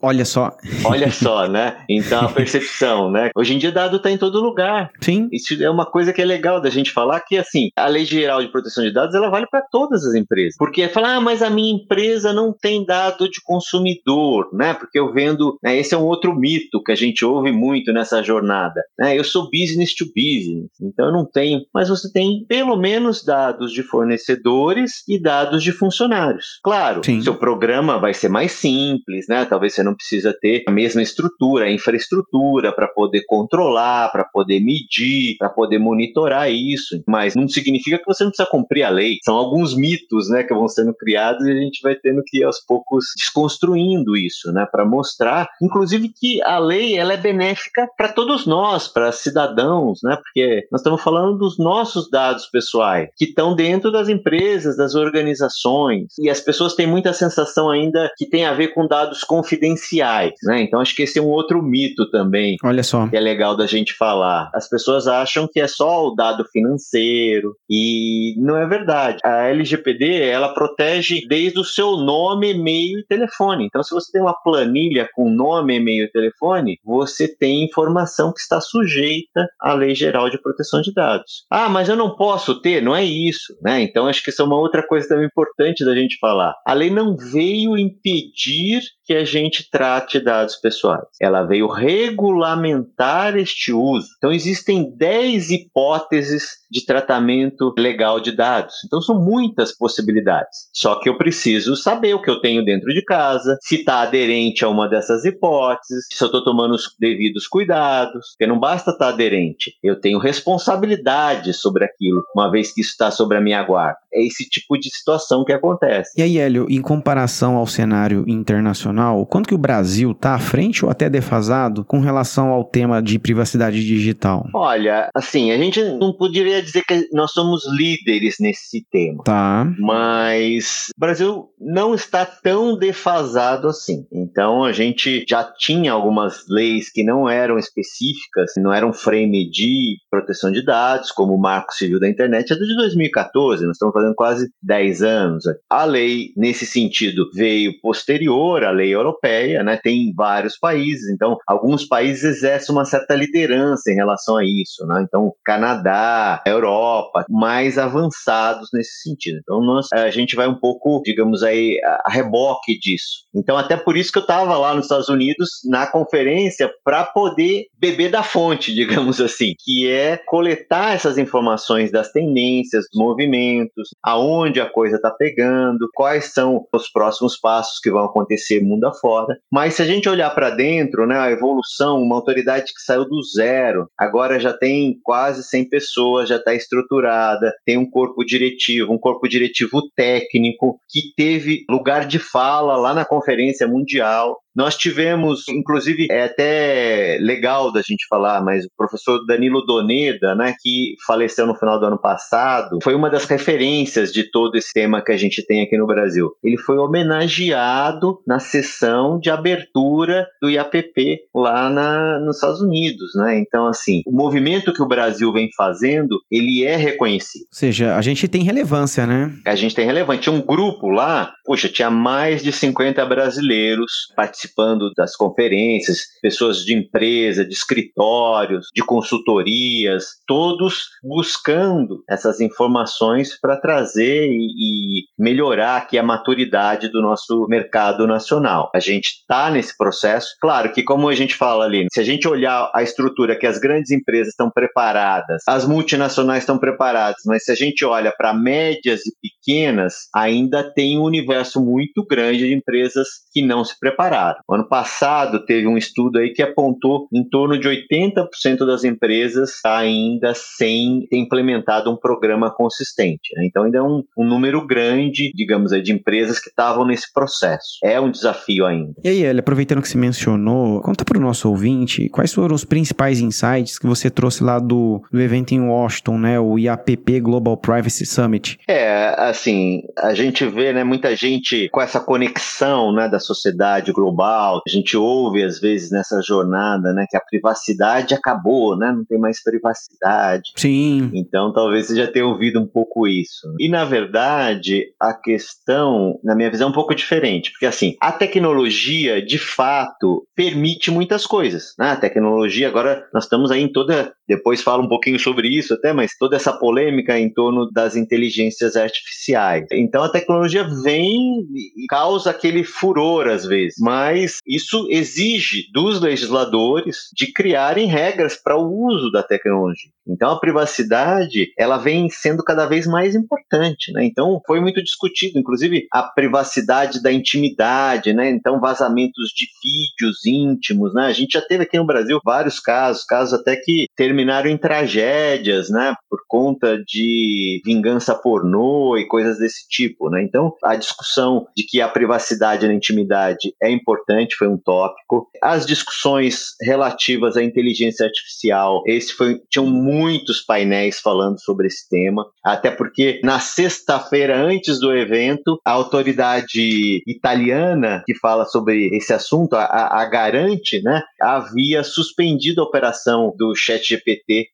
Olha 0.00 0.24
só. 0.24 0.56
Olha 0.84 1.10
só, 1.10 1.46
né? 1.48 1.84
Então 1.88 2.26
a 2.26 2.28
percepção, 2.28 3.10
né? 3.10 3.30
Hoje 3.34 3.54
em 3.54 3.58
dia 3.58 3.72
dado 3.72 3.96
está 3.96 4.10
em 4.10 4.18
todo 4.18 4.40
lugar. 4.40 4.90
Sim. 5.00 5.28
Isso 5.32 5.62
é 5.62 5.70
uma 5.70 5.86
coisa 5.86 6.12
que 6.12 6.22
é 6.22 6.24
legal 6.24 6.60
da 6.60 6.70
gente 6.70 6.90
falar, 6.90 7.20
que 7.20 7.36
assim, 7.36 7.70
a 7.76 7.86
Lei 7.86 8.04
Geral 8.04 8.42
de 8.42 8.50
Proteção 8.50 8.84
de 8.84 8.92
Dados, 8.92 9.14
ela 9.14 9.28
vale 9.28 9.46
para 9.46 9.62
todas 9.70 10.04
as 10.04 10.14
empresas. 10.14 10.56
Porque 10.58 10.82
é 10.82 10.88
falar, 10.88 11.16
ah, 11.16 11.20
mas 11.20 11.42
a 11.42 11.50
minha 11.50 11.74
empresa 11.74 12.32
não 12.32 12.52
tem 12.52 12.84
dado 12.84 13.28
de 13.28 13.40
consumidor, 13.42 14.48
né? 14.52 14.74
Porque 14.74 14.98
eu 14.98 15.12
vendo, 15.12 15.58
né? 15.62 15.76
esse 15.76 15.94
é 15.94 15.98
um 15.98 16.04
outro 16.04 16.34
mito 16.34 16.82
que 16.82 16.92
a 16.92 16.96
gente 16.96 17.24
ouve 17.24 17.52
muito 17.52 17.92
nessa 17.92 18.22
jornada. 18.22 18.82
Né? 18.98 19.18
Eu 19.18 19.24
sou 19.24 19.50
business 19.50 19.94
to 19.94 20.06
business, 20.06 20.70
então 20.80 21.06
eu 21.06 21.12
não 21.12 21.24
tenho, 21.24 21.60
mas 21.72 21.88
você 21.88 22.10
tem 22.12 22.44
pelo 22.48 22.76
menos 22.76 23.24
dados 23.24 23.72
de 23.72 23.82
fornecedores 23.82 25.02
e 25.08 25.20
dados 25.20 25.62
de 25.62 25.72
funcionários. 25.72 26.60
Claro, 26.62 27.02
Sim. 27.04 27.22
seu 27.22 27.34
programa 27.34 27.98
vai 27.98 28.14
ser 28.14 28.28
mais 28.28 28.52
simples, 28.52 29.15
simples, 29.16 29.26
né? 29.28 29.44
Talvez 29.44 29.74
você 29.74 29.82
não 29.82 29.94
precisa 29.94 30.36
ter 30.38 30.64
a 30.66 30.70
mesma 30.70 31.02
estrutura, 31.02 31.66
a 31.66 31.70
infraestrutura 31.70 32.72
para 32.72 32.88
poder 32.88 33.22
controlar, 33.26 34.10
para 34.10 34.24
poder 34.24 34.60
medir, 34.60 35.36
para 35.38 35.48
poder 35.48 35.78
monitorar 35.78 36.50
isso, 36.50 37.02
mas 37.06 37.34
não 37.34 37.48
significa 37.48 37.98
que 37.98 38.06
você 38.06 38.24
não 38.24 38.30
precisa 38.30 38.48
cumprir 38.48 38.82
a 38.82 38.90
lei. 38.90 39.18
São 39.24 39.36
alguns 39.36 39.76
mitos, 39.76 40.28
né, 40.28 40.42
que 40.42 40.54
vão 40.54 40.68
sendo 40.68 40.94
criados 40.94 41.46
e 41.46 41.50
a 41.50 41.54
gente 41.54 41.80
vai 41.82 41.94
tendo 41.94 42.22
que 42.24 42.42
aos 42.42 42.60
poucos 42.60 43.06
desconstruindo 43.16 44.16
isso, 44.16 44.52
né, 44.52 44.66
para 44.70 44.84
mostrar, 44.84 45.48
inclusive 45.60 46.08
que 46.08 46.42
a 46.42 46.58
lei 46.58 46.96
ela 46.96 47.14
é 47.14 47.16
benéfica 47.16 47.88
para 47.96 48.08
todos 48.08 48.46
nós, 48.46 48.88
para 48.88 49.12
cidadãos, 49.12 50.00
né? 50.02 50.16
Porque 50.16 50.66
nós 50.70 50.80
estamos 50.80 51.02
falando 51.02 51.38
dos 51.38 51.58
nossos 51.58 52.10
dados 52.10 52.46
pessoais 52.46 53.08
que 53.16 53.26
estão 53.26 53.54
dentro 53.54 53.90
das 53.90 54.08
empresas, 54.08 54.76
das 54.76 54.94
organizações 54.94 56.12
e 56.18 56.28
as 56.28 56.40
pessoas 56.40 56.74
têm 56.74 56.86
muita 56.86 57.12
sensação 57.12 57.70
ainda 57.70 58.10
que 58.16 58.26
tem 58.26 58.44
a 58.44 58.52
ver 58.52 58.68
com 58.68 58.86
dados 59.06 59.20
confidenciais, 59.20 60.34
né? 60.42 60.62
Então 60.62 60.80
acho 60.80 60.94
que 60.94 61.02
esse 61.02 61.18
é 61.18 61.22
um 61.22 61.28
outro 61.28 61.62
mito 61.62 62.10
também. 62.10 62.56
Olha 62.64 62.82
só. 62.82 63.06
Que 63.08 63.16
é 63.16 63.20
legal 63.20 63.56
da 63.56 63.66
gente 63.66 63.94
falar. 63.94 64.50
As 64.54 64.68
pessoas 64.68 65.06
acham 65.06 65.48
que 65.50 65.60
é 65.60 65.68
só 65.68 66.08
o 66.08 66.14
dado 66.14 66.44
financeiro 66.52 67.54
e 67.70 68.34
não 68.38 68.56
é 68.56 68.66
verdade. 68.66 69.18
A 69.24 69.48
LGPD, 69.48 70.22
ela 70.22 70.52
protege 70.52 71.26
desde 71.28 71.58
o 71.58 71.64
seu 71.64 71.96
nome, 71.96 72.52
e-mail 72.52 72.98
e 72.98 73.06
telefone. 73.06 73.66
Então 73.66 73.82
se 73.82 73.94
você 73.94 74.10
tem 74.12 74.20
uma 74.20 74.34
planilha 74.34 75.08
com 75.14 75.30
nome, 75.30 75.76
e-mail 75.76 76.04
e 76.04 76.10
telefone, 76.10 76.78
você 76.84 77.28
tem 77.28 77.64
informação 77.64 78.32
que 78.32 78.40
está 78.40 78.60
sujeita 78.60 79.46
à 79.60 79.74
Lei 79.74 79.94
Geral 79.94 80.30
de 80.30 80.40
Proteção 80.40 80.80
de 80.80 80.92
Dados. 80.92 81.44
Ah, 81.50 81.68
mas 81.68 81.88
eu 81.88 81.96
não 81.96 82.16
posso 82.16 82.60
ter? 82.60 82.82
Não 82.82 82.94
é 82.94 83.04
isso, 83.04 83.56
né? 83.62 83.80
Então 83.82 84.06
acho 84.06 84.22
que 84.22 84.30
isso 84.30 84.42
é 84.42 84.44
uma 84.44 84.58
outra 84.58 84.86
coisa 84.86 85.08
também 85.08 85.26
importante 85.26 85.84
da 85.84 85.94
gente 85.94 86.18
falar. 86.18 86.54
A 86.66 86.72
lei 86.72 86.90
não 86.90 87.16
veio 87.16 87.76
impedir 87.76 88.80
que 89.06 89.14
a 89.14 89.24
gente 89.24 89.70
trate 89.70 90.18
dados 90.18 90.56
pessoais. 90.56 91.06
Ela 91.20 91.44
veio 91.44 91.68
regulamentar 91.68 93.36
este 93.36 93.72
uso. 93.72 94.08
Então, 94.18 94.32
existem 94.32 94.92
10 94.96 95.50
hipóteses 95.50 96.66
de 96.68 96.84
tratamento 96.84 97.72
legal 97.78 98.18
de 98.18 98.32
dados. 98.32 98.74
Então, 98.84 99.00
são 99.00 99.22
muitas 99.22 99.76
possibilidades. 99.76 100.68
Só 100.74 100.98
que 100.98 101.08
eu 101.08 101.16
preciso 101.16 101.76
saber 101.76 102.14
o 102.14 102.20
que 102.20 102.28
eu 102.28 102.40
tenho 102.40 102.64
dentro 102.64 102.92
de 102.92 103.02
casa, 103.04 103.56
se 103.60 103.76
está 103.76 104.00
aderente 104.00 104.64
a 104.64 104.68
uma 104.68 104.88
dessas 104.88 105.24
hipóteses, 105.24 106.06
se 106.10 106.22
eu 106.22 106.26
estou 106.26 106.42
tomando 106.42 106.74
os 106.74 106.88
devidos 106.98 107.46
cuidados. 107.46 108.30
Porque 108.32 108.50
não 108.50 108.58
basta 108.58 108.90
estar 108.90 109.06
tá 109.06 109.12
aderente, 109.12 109.72
eu 109.82 110.00
tenho 110.00 110.18
responsabilidade 110.18 111.52
sobre 111.54 111.84
aquilo, 111.84 112.22
uma 112.34 112.50
vez 112.50 112.72
que 112.72 112.80
isso 112.80 112.90
está 112.90 113.10
sobre 113.10 113.36
a 113.36 113.40
minha 113.40 113.62
guarda. 113.62 113.98
É 114.12 114.24
esse 114.24 114.48
tipo 114.48 114.76
de 114.76 114.90
situação 114.90 115.44
que 115.44 115.52
acontece. 115.52 116.10
E 116.18 116.22
aí, 116.22 116.38
Hélio, 116.38 116.66
em 116.68 116.80
comparação 116.80 117.56
ao 117.56 117.66
cenário 117.66 118.24
internacional, 118.26 118.95
quanto 119.28 119.48
que 119.48 119.54
o 119.54 119.58
Brasil 119.58 120.12
está 120.12 120.34
à 120.34 120.38
frente 120.38 120.84
ou 120.84 120.90
até 120.90 121.08
defasado 121.08 121.84
com 121.84 122.00
relação 122.00 122.48
ao 122.48 122.64
tema 122.64 123.02
de 123.02 123.18
privacidade 123.18 123.84
digital? 123.84 124.48
Olha, 124.54 125.08
assim, 125.14 125.50
a 125.50 125.56
gente 125.56 125.82
não 125.82 126.12
poderia 126.12 126.62
dizer 126.62 126.82
que 126.84 127.08
nós 127.12 127.32
somos 127.32 127.62
líderes 127.70 128.36
nesse 128.40 128.84
tema. 128.90 129.22
Tá. 129.24 129.66
Mas 129.78 130.86
o 130.96 131.00
Brasil 131.00 131.48
não 131.60 131.94
está 131.94 132.24
tão 132.24 132.76
defasado 132.76 133.68
assim. 133.68 134.06
Então 134.12 134.64
a 134.64 134.72
gente 134.72 135.24
já 135.28 135.44
tinha 135.44 135.92
algumas 135.92 136.44
leis 136.48 136.90
que 136.90 137.02
não 137.02 137.28
eram 137.28 137.58
específicas, 137.58 138.52
não 138.56 138.72
eram 138.72 138.92
frame 138.92 139.48
de 139.50 139.96
proteção 140.10 140.50
de 140.50 140.64
dados, 140.64 141.10
como 141.10 141.34
o 141.34 141.40
Marco 141.40 141.72
Civil 141.72 142.00
da 142.00 142.08
Internet, 142.08 142.52
é 142.52 142.56
de 142.56 142.76
2014, 142.76 143.64
nós 143.64 143.76
estamos 143.76 143.92
fazendo 143.92 144.14
quase 144.14 144.50
10 144.62 145.02
anos. 145.02 145.44
A 145.70 145.84
lei, 145.84 146.30
nesse 146.36 146.66
sentido, 146.66 147.30
veio 147.34 147.78
posterior 147.80 148.64
à 148.64 148.70
lei 148.70 148.85
europeia, 148.90 149.62
né? 149.62 149.78
Tem 149.82 150.12
vários 150.14 150.58
países, 150.58 151.10
então 151.10 151.36
alguns 151.46 151.86
países 151.86 152.24
exercem 152.24 152.74
uma 152.74 152.84
certa 152.84 153.14
liderança 153.14 153.90
em 153.90 153.94
relação 153.94 154.36
a 154.36 154.44
isso, 154.44 154.86
né? 154.86 155.04
Então, 155.06 155.32
Canadá, 155.44 156.42
Europa, 156.46 157.24
mais 157.28 157.78
avançados 157.78 158.68
nesse 158.72 159.02
sentido. 159.02 159.38
Então, 159.42 159.60
nós, 159.60 159.92
a 159.92 160.10
gente 160.10 160.36
vai 160.36 160.48
um 160.48 160.58
pouco, 160.58 161.02
digamos 161.04 161.42
aí, 161.42 161.78
a 162.04 162.10
reboque 162.10 162.78
disso. 162.78 163.26
Então, 163.34 163.56
até 163.56 163.76
por 163.76 163.96
isso 163.96 164.12
que 164.12 164.18
eu 164.18 164.22
estava 164.22 164.56
lá 164.56 164.74
nos 164.74 164.86
Estados 164.86 165.08
Unidos 165.08 165.48
na 165.64 165.86
conferência 165.86 166.70
para 166.84 167.04
poder 167.04 167.66
beber 167.78 168.10
da 168.10 168.22
fonte, 168.22 168.72
digamos 168.74 169.20
assim, 169.20 169.54
que 169.58 169.88
é 169.90 170.16
coletar 170.16 170.94
essas 170.94 171.18
informações 171.18 171.90
das 171.90 172.10
tendências, 172.10 172.86
dos 172.90 173.00
movimentos, 173.00 173.90
aonde 174.02 174.60
a 174.60 174.68
coisa 174.68 174.96
está 174.96 175.10
pegando, 175.10 175.88
quais 175.94 176.32
são 176.32 176.66
os 176.72 176.90
próximos 176.90 177.38
passos 177.38 177.78
que 177.80 177.90
vão 177.90 178.04
acontecer 178.04 178.62
mundo 178.76 178.86
afora. 178.86 179.36
Mas 179.50 179.74
se 179.74 179.82
a 179.82 179.84
gente 179.84 180.08
olhar 180.08 180.30
para 180.30 180.50
dentro, 180.50 181.06
né, 181.06 181.18
a 181.18 181.30
evolução, 181.30 182.00
uma 182.00 182.16
autoridade 182.16 182.72
que 182.72 182.80
saiu 182.80 183.04
do 183.04 183.22
zero, 183.22 183.88
agora 183.98 184.38
já 184.38 184.52
tem 184.52 184.98
quase 185.02 185.42
100 185.42 185.68
pessoas, 185.68 186.28
já 186.28 186.36
está 186.36 186.54
estruturada, 186.54 187.52
tem 187.64 187.76
um 187.76 187.88
corpo 187.88 188.24
diretivo, 188.24 188.92
um 188.92 188.98
corpo 188.98 189.28
diretivo 189.28 189.82
técnico 189.94 190.78
que 190.88 191.12
teve 191.16 191.64
lugar 191.68 192.06
de 192.06 192.18
fala 192.18 192.76
lá 192.76 192.94
na 192.94 193.04
Conferência 193.04 193.66
Mundial, 193.66 194.38
nós 194.56 194.74
tivemos, 194.74 195.46
inclusive, 195.48 196.06
é 196.10 196.24
até 196.24 197.18
legal 197.20 197.70
da 197.70 197.82
gente 197.82 198.06
falar, 198.08 198.42
mas 198.42 198.64
o 198.64 198.70
professor 198.74 199.22
Danilo 199.26 199.60
Doneda, 199.66 200.34
né, 200.34 200.54
que 200.62 200.96
faleceu 201.06 201.46
no 201.46 201.54
final 201.54 201.78
do 201.78 201.84
ano 201.84 201.98
passado, 201.98 202.78
foi 202.82 202.94
uma 202.94 203.10
das 203.10 203.26
referências 203.26 204.10
de 204.10 204.30
todo 204.30 204.56
esse 204.56 204.72
tema 204.72 205.02
que 205.02 205.12
a 205.12 205.16
gente 205.16 205.44
tem 205.44 205.62
aqui 205.62 205.76
no 205.76 205.86
Brasil. 205.86 206.30
Ele 206.42 206.56
foi 206.56 206.78
homenageado 206.78 208.18
na 208.26 208.38
sessão 208.38 209.20
de 209.20 209.28
abertura 209.28 210.26
do 210.40 210.48
IAPP 210.48 211.18
lá 211.34 211.68
na, 211.68 212.18
nos 212.20 212.36
Estados 212.36 212.62
Unidos, 212.62 213.10
né? 213.14 213.38
Então, 213.38 213.66
assim, 213.66 214.00
o 214.06 214.12
movimento 214.12 214.72
que 214.72 214.82
o 214.82 214.88
Brasil 214.88 215.30
vem 215.34 215.50
fazendo, 215.54 216.18
ele 216.30 216.64
é 216.64 216.76
reconhecido. 216.76 217.42
Ou 217.42 217.58
seja, 217.58 217.94
a 217.94 218.00
gente 218.00 218.26
tem 218.26 218.42
relevância, 218.42 219.06
né? 219.06 219.34
A 219.44 219.54
gente 219.54 219.74
tem 219.74 219.84
relevância. 219.84 220.22
Tinha 220.22 220.34
um 220.34 220.40
grupo 220.40 220.88
lá, 220.88 221.34
poxa, 221.44 221.68
tinha 221.68 221.90
mais 221.90 222.42
de 222.42 222.52
50 222.52 223.04
brasileiros 223.04 223.92
participando 224.16 224.45
participando 224.46 224.90
das 224.96 225.16
conferências, 225.16 226.04
pessoas 226.22 226.58
de 226.58 226.74
empresa, 226.74 227.44
de 227.44 227.52
escritórios, 227.52 228.66
de 228.74 228.82
consultorias, 228.82 230.04
todos 230.26 230.88
buscando 231.02 232.02
essas 232.08 232.40
informações 232.40 233.38
para 233.40 233.56
trazer 233.56 234.26
e, 234.28 234.46
e, 234.46 235.04
melhorar 235.18 235.76
aqui 235.76 235.98
a 235.98 236.02
maturidade 236.02 236.88
do 236.88 237.02
nosso 237.02 237.46
mercado 237.48 238.06
nacional. 238.06 238.70
A 238.74 238.80
gente 238.80 239.06
está 239.20 239.50
nesse 239.50 239.76
processo. 239.76 240.28
Claro 240.40 240.72
que, 240.72 240.82
como 240.82 241.08
a 241.08 241.14
gente 241.14 241.34
fala 241.34 241.64
ali, 241.64 241.86
se 241.92 242.00
a 242.00 242.04
gente 242.04 242.28
olhar 242.28 242.70
a 242.74 242.82
estrutura 242.82 243.38
que 243.38 243.46
as 243.46 243.58
grandes 243.58 243.90
empresas 243.90 244.28
estão 244.28 244.50
preparadas, 244.50 245.42
as 245.48 245.66
multinacionais 245.66 246.42
estão 246.42 246.58
preparadas, 246.58 247.22
mas 247.26 247.44
se 247.44 247.52
a 247.52 247.54
gente 247.54 247.84
olha 247.84 248.12
para 248.16 248.34
médias 248.34 249.00
e 249.06 249.12
pequenas, 249.20 249.94
ainda 250.14 250.62
tem 250.62 250.98
um 250.98 251.02
universo 251.02 251.64
muito 251.64 252.04
grande 252.08 252.46
de 252.48 252.54
empresas 252.54 253.06
que 253.32 253.42
não 253.42 253.64
se 253.64 253.78
prepararam. 253.78 254.35
O 254.48 254.54
ano 254.54 254.68
passado 254.68 255.44
teve 255.44 255.66
um 255.66 255.76
estudo 255.76 256.18
aí 256.18 256.30
que 256.30 256.42
apontou 256.42 257.08
em 257.12 257.28
torno 257.28 257.58
de 257.58 257.68
80% 257.68 258.66
das 258.66 258.84
empresas 258.84 259.60
ainda 259.64 260.32
sem 260.34 261.06
ter 261.10 261.18
implementado 261.18 261.90
um 261.90 261.96
programa 261.96 262.50
consistente. 262.50 263.34
Né? 263.36 263.46
Então 263.46 263.64
ainda 263.64 263.78
é 263.78 263.82
um, 263.82 264.02
um, 264.16 264.24
número 264.24 264.66
grande, 264.66 265.32
digamos 265.34 265.72
aí, 265.72 265.82
de 265.82 265.92
empresas 265.92 266.38
que 266.38 266.48
estavam 266.48 266.86
nesse 266.86 267.12
processo. 267.12 267.78
É 267.82 268.00
um 268.00 268.10
desafio 268.10 268.66
ainda. 268.66 268.94
E 269.02 269.08
aí, 269.08 269.22
Eli, 269.22 269.40
aproveitando 269.40 269.82
que 269.82 269.88
você 269.88 269.98
mencionou, 269.98 270.80
conta 270.80 271.04
para 271.04 271.18
o 271.18 271.20
nosso 271.20 271.48
ouvinte 271.48 272.08
quais 272.08 272.32
foram 272.32 272.54
os 272.54 272.64
principais 272.64 273.20
insights 273.20 273.78
que 273.78 273.86
você 273.86 274.10
trouxe 274.10 274.42
lá 274.42 274.58
do, 274.58 275.02
do 275.10 275.20
evento 275.20 275.52
em 275.52 275.60
Washington, 275.60 276.18
né, 276.18 276.40
o 276.40 276.58
IAPP 276.58 277.20
Global 277.20 277.56
Privacy 277.56 278.06
Summit. 278.06 278.58
É, 278.68 279.14
assim, 279.18 279.82
a 279.98 280.14
gente 280.14 280.46
vê, 280.46 280.72
né, 280.72 280.84
muita 280.84 281.14
gente 281.14 281.68
com 281.70 281.80
essa 281.80 282.00
conexão, 282.00 282.92
né, 282.92 283.08
da 283.08 283.18
sociedade 283.18 283.92
global 283.92 284.15
global. 284.16 284.62
A 284.66 284.70
gente 284.70 284.96
ouve 284.96 285.44
às 285.44 285.60
vezes 285.60 285.90
nessa 285.90 286.20
jornada, 286.22 286.92
né, 286.92 287.04
que 287.08 287.16
a 287.16 287.20
privacidade 287.20 288.14
acabou, 288.14 288.76
né? 288.76 288.90
Não 288.90 289.04
tem 289.04 289.18
mais 289.18 289.42
privacidade. 289.42 290.52
Sim. 290.56 291.10
Então 291.14 291.52
talvez 291.52 291.86
você 291.86 291.96
já 291.96 292.06
tenha 292.06 292.26
ouvido 292.26 292.58
um 292.60 292.66
pouco 292.66 293.06
isso. 293.06 293.54
E 293.60 293.68
na 293.68 293.84
verdade, 293.84 294.86
a 294.98 295.12
questão, 295.12 296.18
na 296.24 296.34
minha 296.34 296.50
visão, 296.50 296.68
é 296.68 296.70
um 296.70 296.74
pouco 296.74 296.94
diferente, 296.94 297.50
porque 297.52 297.66
assim, 297.66 297.94
a 298.00 298.10
tecnologia, 298.10 299.24
de 299.24 299.38
fato, 299.38 300.26
permite 300.34 300.90
muitas 300.90 301.26
coisas, 301.26 301.74
né? 301.78 301.90
A 301.90 301.96
tecnologia 301.96 302.68
agora 302.68 303.06
nós 303.12 303.24
estamos 303.24 303.50
aí 303.50 303.60
em 303.62 303.70
toda 303.70 304.12
depois 304.28 304.62
falo 304.62 304.84
um 304.84 304.88
pouquinho 304.88 305.18
sobre 305.18 305.48
isso 305.48 305.74
até, 305.74 305.92
mas 305.92 306.16
toda 306.18 306.36
essa 306.36 306.52
polêmica 306.52 307.18
em 307.18 307.32
torno 307.32 307.70
das 307.70 307.96
inteligências 307.96 308.76
artificiais. 308.76 309.66
Então 309.72 310.02
a 310.02 310.08
tecnologia 310.08 310.64
vem 310.82 311.06
sim 311.16 311.86
causa 311.88 312.30
aquele 312.30 312.64
furor 312.64 313.28
às 313.28 313.44
vezes, 313.44 313.76
mas 313.78 314.38
isso 314.46 314.86
exige 314.90 315.70
dos 315.72 316.00
legisladores 316.00 317.08
de 317.14 317.32
criarem 317.32 317.86
regras 317.86 318.36
para 318.36 318.56
o 318.56 318.86
uso 318.86 319.10
da 319.10 319.22
tecnologia. 319.22 319.90
Então 320.08 320.30
a 320.30 320.40
privacidade 320.40 321.52
ela 321.58 321.78
vem 321.78 322.08
sendo 322.08 322.42
cada 322.42 322.66
vez 322.66 322.86
mais 322.86 323.14
importante, 323.14 323.92
né? 323.92 324.04
Então 324.04 324.40
foi 324.46 324.60
muito 324.60 324.82
discutido, 324.82 325.38
inclusive 325.38 325.86
a 325.92 326.02
privacidade 326.02 327.02
da 327.02 327.12
intimidade, 327.12 328.12
né? 328.12 328.30
Então 328.30 328.60
vazamentos 328.60 329.30
de 329.34 329.46
vídeos 329.62 330.24
íntimos, 330.24 330.94
né? 330.94 331.06
A 331.06 331.12
gente 331.12 331.32
já 331.32 331.42
teve 331.42 331.64
aqui 331.64 331.76
no 331.76 331.86
Brasil 331.86 332.20
vários 332.24 332.60
casos, 332.60 333.04
casos 333.04 333.38
até 333.38 333.56
que 333.56 333.86
terminaram 334.16 334.48
em 334.48 334.56
tragédias, 334.56 335.68
né? 335.68 335.94
Por 336.08 336.20
conta 336.26 336.82
de 336.86 337.60
vingança 337.64 338.14
pornô 338.14 338.96
e 338.96 339.06
coisas 339.06 339.38
desse 339.38 339.68
tipo, 339.68 340.08
né? 340.08 340.22
Então 340.22 340.54
a 340.64 340.74
discussão 340.74 341.46
de 341.54 341.64
que 341.64 341.82
a 341.82 341.88
privacidade 341.88 342.66
na 342.66 342.72
intimidade 342.72 343.54
é 343.62 343.70
importante 343.70 344.34
foi 344.36 344.48
um 344.48 344.56
tópico. 344.56 345.28
As 345.42 345.66
discussões 345.66 346.54
relativas 346.62 347.36
à 347.36 347.42
inteligência 347.42 348.06
artificial, 348.06 348.82
esse 348.86 349.12
foi 349.12 349.38
tinham 349.50 349.66
muitos 349.66 350.40
painéis 350.40 350.98
falando 350.98 351.38
sobre 351.42 351.66
esse 351.66 351.86
tema, 351.88 352.24
até 352.42 352.70
porque 352.70 353.20
na 353.22 353.38
sexta-feira 353.38 354.34
antes 354.38 354.80
do 354.80 354.96
evento, 354.96 355.60
a 355.62 355.72
autoridade 355.72 357.02
italiana 357.06 358.02
que 358.06 358.14
fala 358.14 358.46
sobre 358.46 358.96
esse 358.96 359.12
assunto, 359.12 359.54
a, 359.54 360.00
a 360.00 360.04
Garante, 360.06 360.80
né, 360.82 361.02
havia 361.20 361.84
suspendido 361.84 362.62
a 362.62 362.64
operação 362.64 363.34
do 363.36 363.54
ChatGPT 363.54 364.05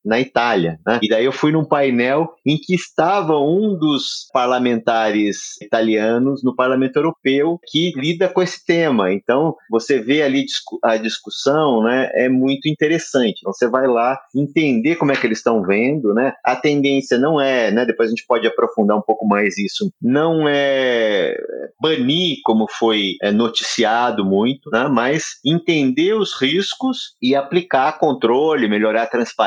na 0.05 0.21
Itália, 0.21 0.79
né? 0.87 0.99
E 1.03 1.09
daí 1.09 1.25
eu 1.25 1.33
fui 1.33 1.53
num 1.53 1.65
painel 1.65 2.29
em 2.45 2.57
que 2.57 2.75
estava 2.75 3.39
um 3.39 3.77
dos 3.79 4.29
parlamentares 4.33 5.61
italianos 5.61 6.43
no 6.43 6.55
Parlamento 6.55 6.97
Europeu 6.97 7.59
que 7.67 7.93
lida 7.97 8.29
com 8.29 8.43
esse 8.43 8.65
tema. 8.65 9.13
Então, 9.13 9.55
você 9.71 9.99
vê 10.01 10.23
ali 10.23 10.45
a 10.83 10.97
discussão, 10.97 11.83
né, 11.83 12.11
é 12.15 12.29
muito 12.29 12.69
interessante. 12.69 13.41
Então, 13.41 13.53
você 13.53 13.69
vai 13.69 13.87
lá 13.87 14.19
entender 14.35 14.97
como 14.97 15.13
é 15.13 15.17
que 15.17 15.27
eles 15.27 15.39
estão 15.39 15.63
vendo, 15.63 16.13
né? 16.15 16.33
A 16.45 16.57
tendência 16.57 17.19
não 17.19 17.41
é, 17.41 17.71
né? 17.71 17.85
Depois 17.85 18.09
a 18.09 18.11
gente 18.11 18.27
pode 18.27 18.47
aprofundar 18.47 18.97
um 18.97 19.03
pouco 19.03 19.27
mais 19.27 19.59
isso. 19.59 19.93
Não 20.01 20.49
é 20.49 21.37
banir, 21.81 22.39
como 22.45 22.67
foi 22.71 23.17
é, 23.23 23.31
noticiado 23.31 24.25
muito, 24.25 24.71
né? 24.71 24.89
Mas 24.89 25.41
entender 25.45 26.15
os 26.15 26.41
riscos 26.41 27.15
e 27.21 27.35
aplicar 27.35 27.99
controle, 27.99 28.69
melhorar 28.69 29.03
a 29.03 29.07
transparência, 29.07 29.42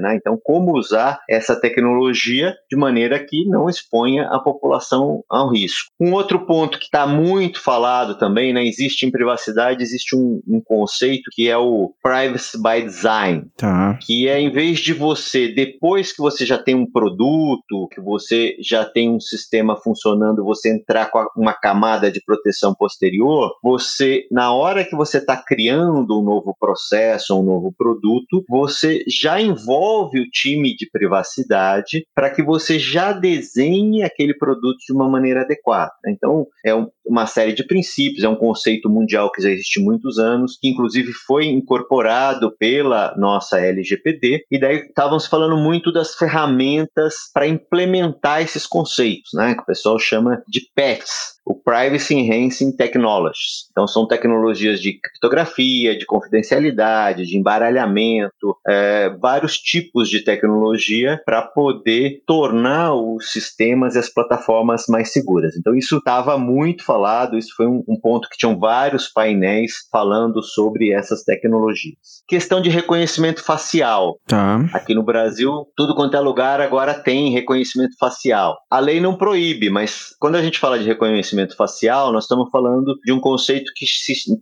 né? 0.00 0.16
Então, 0.16 0.38
como 0.42 0.76
usar 0.76 1.20
essa 1.28 1.58
tecnologia 1.58 2.54
de 2.70 2.76
maneira 2.76 3.18
que 3.18 3.44
não 3.46 3.68
exponha 3.68 4.28
a 4.28 4.38
população 4.38 5.22
ao 5.28 5.50
risco. 5.50 5.90
Um 6.00 6.12
outro 6.12 6.46
ponto 6.46 6.78
que 6.78 6.86
está 6.86 7.06
muito 7.06 7.60
falado 7.60 8.16
também, 8.16 8.52
né? 8.52 8.64
Existe 8.64 9.06
em 9.06 9.10
privacidade, 9.10 9.82
existe 9.82 10.16
um, 10.16 10.40
um 10.46 10.60
conceito 10.60 11.30
que 11.32 11.48
é 11.48 11.56
o 11.56 11.92
privacy 12.02 12.58
by 12.60 12.82
design, 12.82 13.46
tá. 13.56 13.98
que 14.02 14.28
é 14.28 14.40
em 14.40 14.50
vez 14.50 14.80
de 14.80 14.92
você, 14.92 15.48
depois 15.48 16.12
que 16.12 16.20
você 16.20 16.44
já 16.44 16.58
tem 16.58 16.74
um 16.74 16.90
produto, 16.90 17.88
que 17.92 18.00
você 18.00 18.56
já 18.60 18.84
tem 18.84 19.10
um 19.10 19.20
sistema 19.20 19.76
funcionando, 19.76 20.44
você 20.44 20.72
entrar 20.72 21.10
com 21.10 21.26
uma 21.36 21.52
camada 21.52 22.10
de 22.10 22.22
proteção 22.24 22.74
posterior, 22.74 23.52
você, 23.62 24.26
na 24.30 24.52
hora 24.52 24.84
que 24.84 24.96
você 24.96 25.18
está 25.18 25.36
criando 25.36 26.18
um 26.18 26.22
novo 26.22 26.54
processo, 26.58 27.38
um 27.38 27.42
novo 27.42 27.72
produto, 27.76 28.44
você 28.48 29.04
já 29.20 29.40
envolve 29.40 30.20
o 30.20 30.30
time 30.30 30.74
de 30.74 30.88
privacidade 30.90 32.06
para 32.14 32.30
que 32.30 32.42
você 32.42 32.78
já 32.78 33.12
desenhe 33.12 34.02
aquele 34.02 34.34
produto 34.34 34.78
de 34.86 34.92
uma 34.92 35.08
maneira 35.08 35.42
adequada. 35.42 35.92
Então, 36.06 36.46
é 36.64 36.74
uma 37.08 37.26
série 37.26 37.52
de 37.52 37.66
princípios, 37.66 38.24
é 38.24 38.28
um 38.28 38.36
conceito 38.36 38.88
mundial 38.88 39.32
que 39.32 39.42
já 39.42 39.50
existe 39.50 39.80
há 39.80 39.84
muitos 39.84 40.18
anos, 40.18 40.58
que 40.60 40.68
inclusive 40.68 41.12
foi 41.12 41.46
incorporado 41.46 42.54
pela 42.58 43.14
nossa 43.16 43.58
LGPD, 43.58 44.44
e 44.50 44.60
daí 44.60 44.76
estávamos 44.76 45.26
falando 45.26 45.56
muito 45.56 45.92
das 45.92 46.14
ferramentas 46.14 47.14
para 47.32 47.46
implementar 47.46 48.42
esses 48.42 48.66
conceitos, 48.66 49.30
né, 49.34 49.54
que 49.54 49.62
o 49.62 49.66
pessoal 49.66 49.98
chama 49.98 50.42
de 50.46 50.60
PETs, 50.74 51.38
o 51.48 51.54
Privacy 51.54 52.14
Enhancing 52.14 52.76
Technologies. 52.76 53.68
Então, 53.70 53.86
são 53.86 54.06
tecnologias 54.06 54.80
de 54.80 55.00
criptografia, 55.00 55.96
de 55.96 56.04
confidencialidade, 56.04 57.24
de 57.24 57.38
embaralhamento, 57.38 58.54
é, 58.68 59.08
vários 59.18 59.56
tipos 59.56 60.10
de 60.10 60.22
tecnologia 60.22 61.18
para 61.24 61.40
poder 61.40 62.22
tornar 62.26 62.94
os 62.94 63.32
sistemas 63.32 63.94
e 63.94 63.98
as 63.98 64.10
plataformas 64.10 64.84
mais 64.88 65.10
seguras. 65.10 65.56
Então, 65.56 65.74
isso 65.74 65.96
estava 65.96 66.36
muito 66.36 66.84
falado, 66.84 66.97
isso 67.36 67.54
foi 67.56 67.66
um, 67.66 67.82
um 67.88 68.00
ponto 68.00 68.28
que 68.28 68.36
tinham 68.36 68.58
vários 68.58 69.08
painéis 69.08 69.72
falando 69.90 70.42
sobre 70.42 70.92
essas 70.92 71.22
tecnologias. 71.22 72.22
Questão 72.26 72.60
de 72.60 72.70
reconhecimento 72.70 73.42
facial. 73.42 74.18
Tá. 74.26 74.64
Aqui 74.72 74.94
no 74.94 75.02
Brasil, 75.02 75.66
tudo 75.76 75.94
quanto 75.94 76.16
é 76.16 76.20
lugar 76.20 76.60
agora 76.60 76.94
tem 76.94 77.32
reconhecimento 77.32 77.96
facial. 77.98 78.56
A 78.70 78.78
lei 78.78 79.00
não 79.00 79.16
proíbe, 79.16 79.70
mas 79.70 80.14
quando 80.18 80.36
a 80.36 80.42
gente 80.42 80.58
fala 80.58 80.78
de 80.78 80.84
reconhecimento 80.84 81.08
reconhecimento 81.28 81.56
facial, 81.56 82.12
nós 82.12 82.24
estamos 82.24 82.50
falando 82.50 82.98
de 83.04 83.12
um 83.12 83.20
conceito 83.20 83.72
que, 83.74 83.86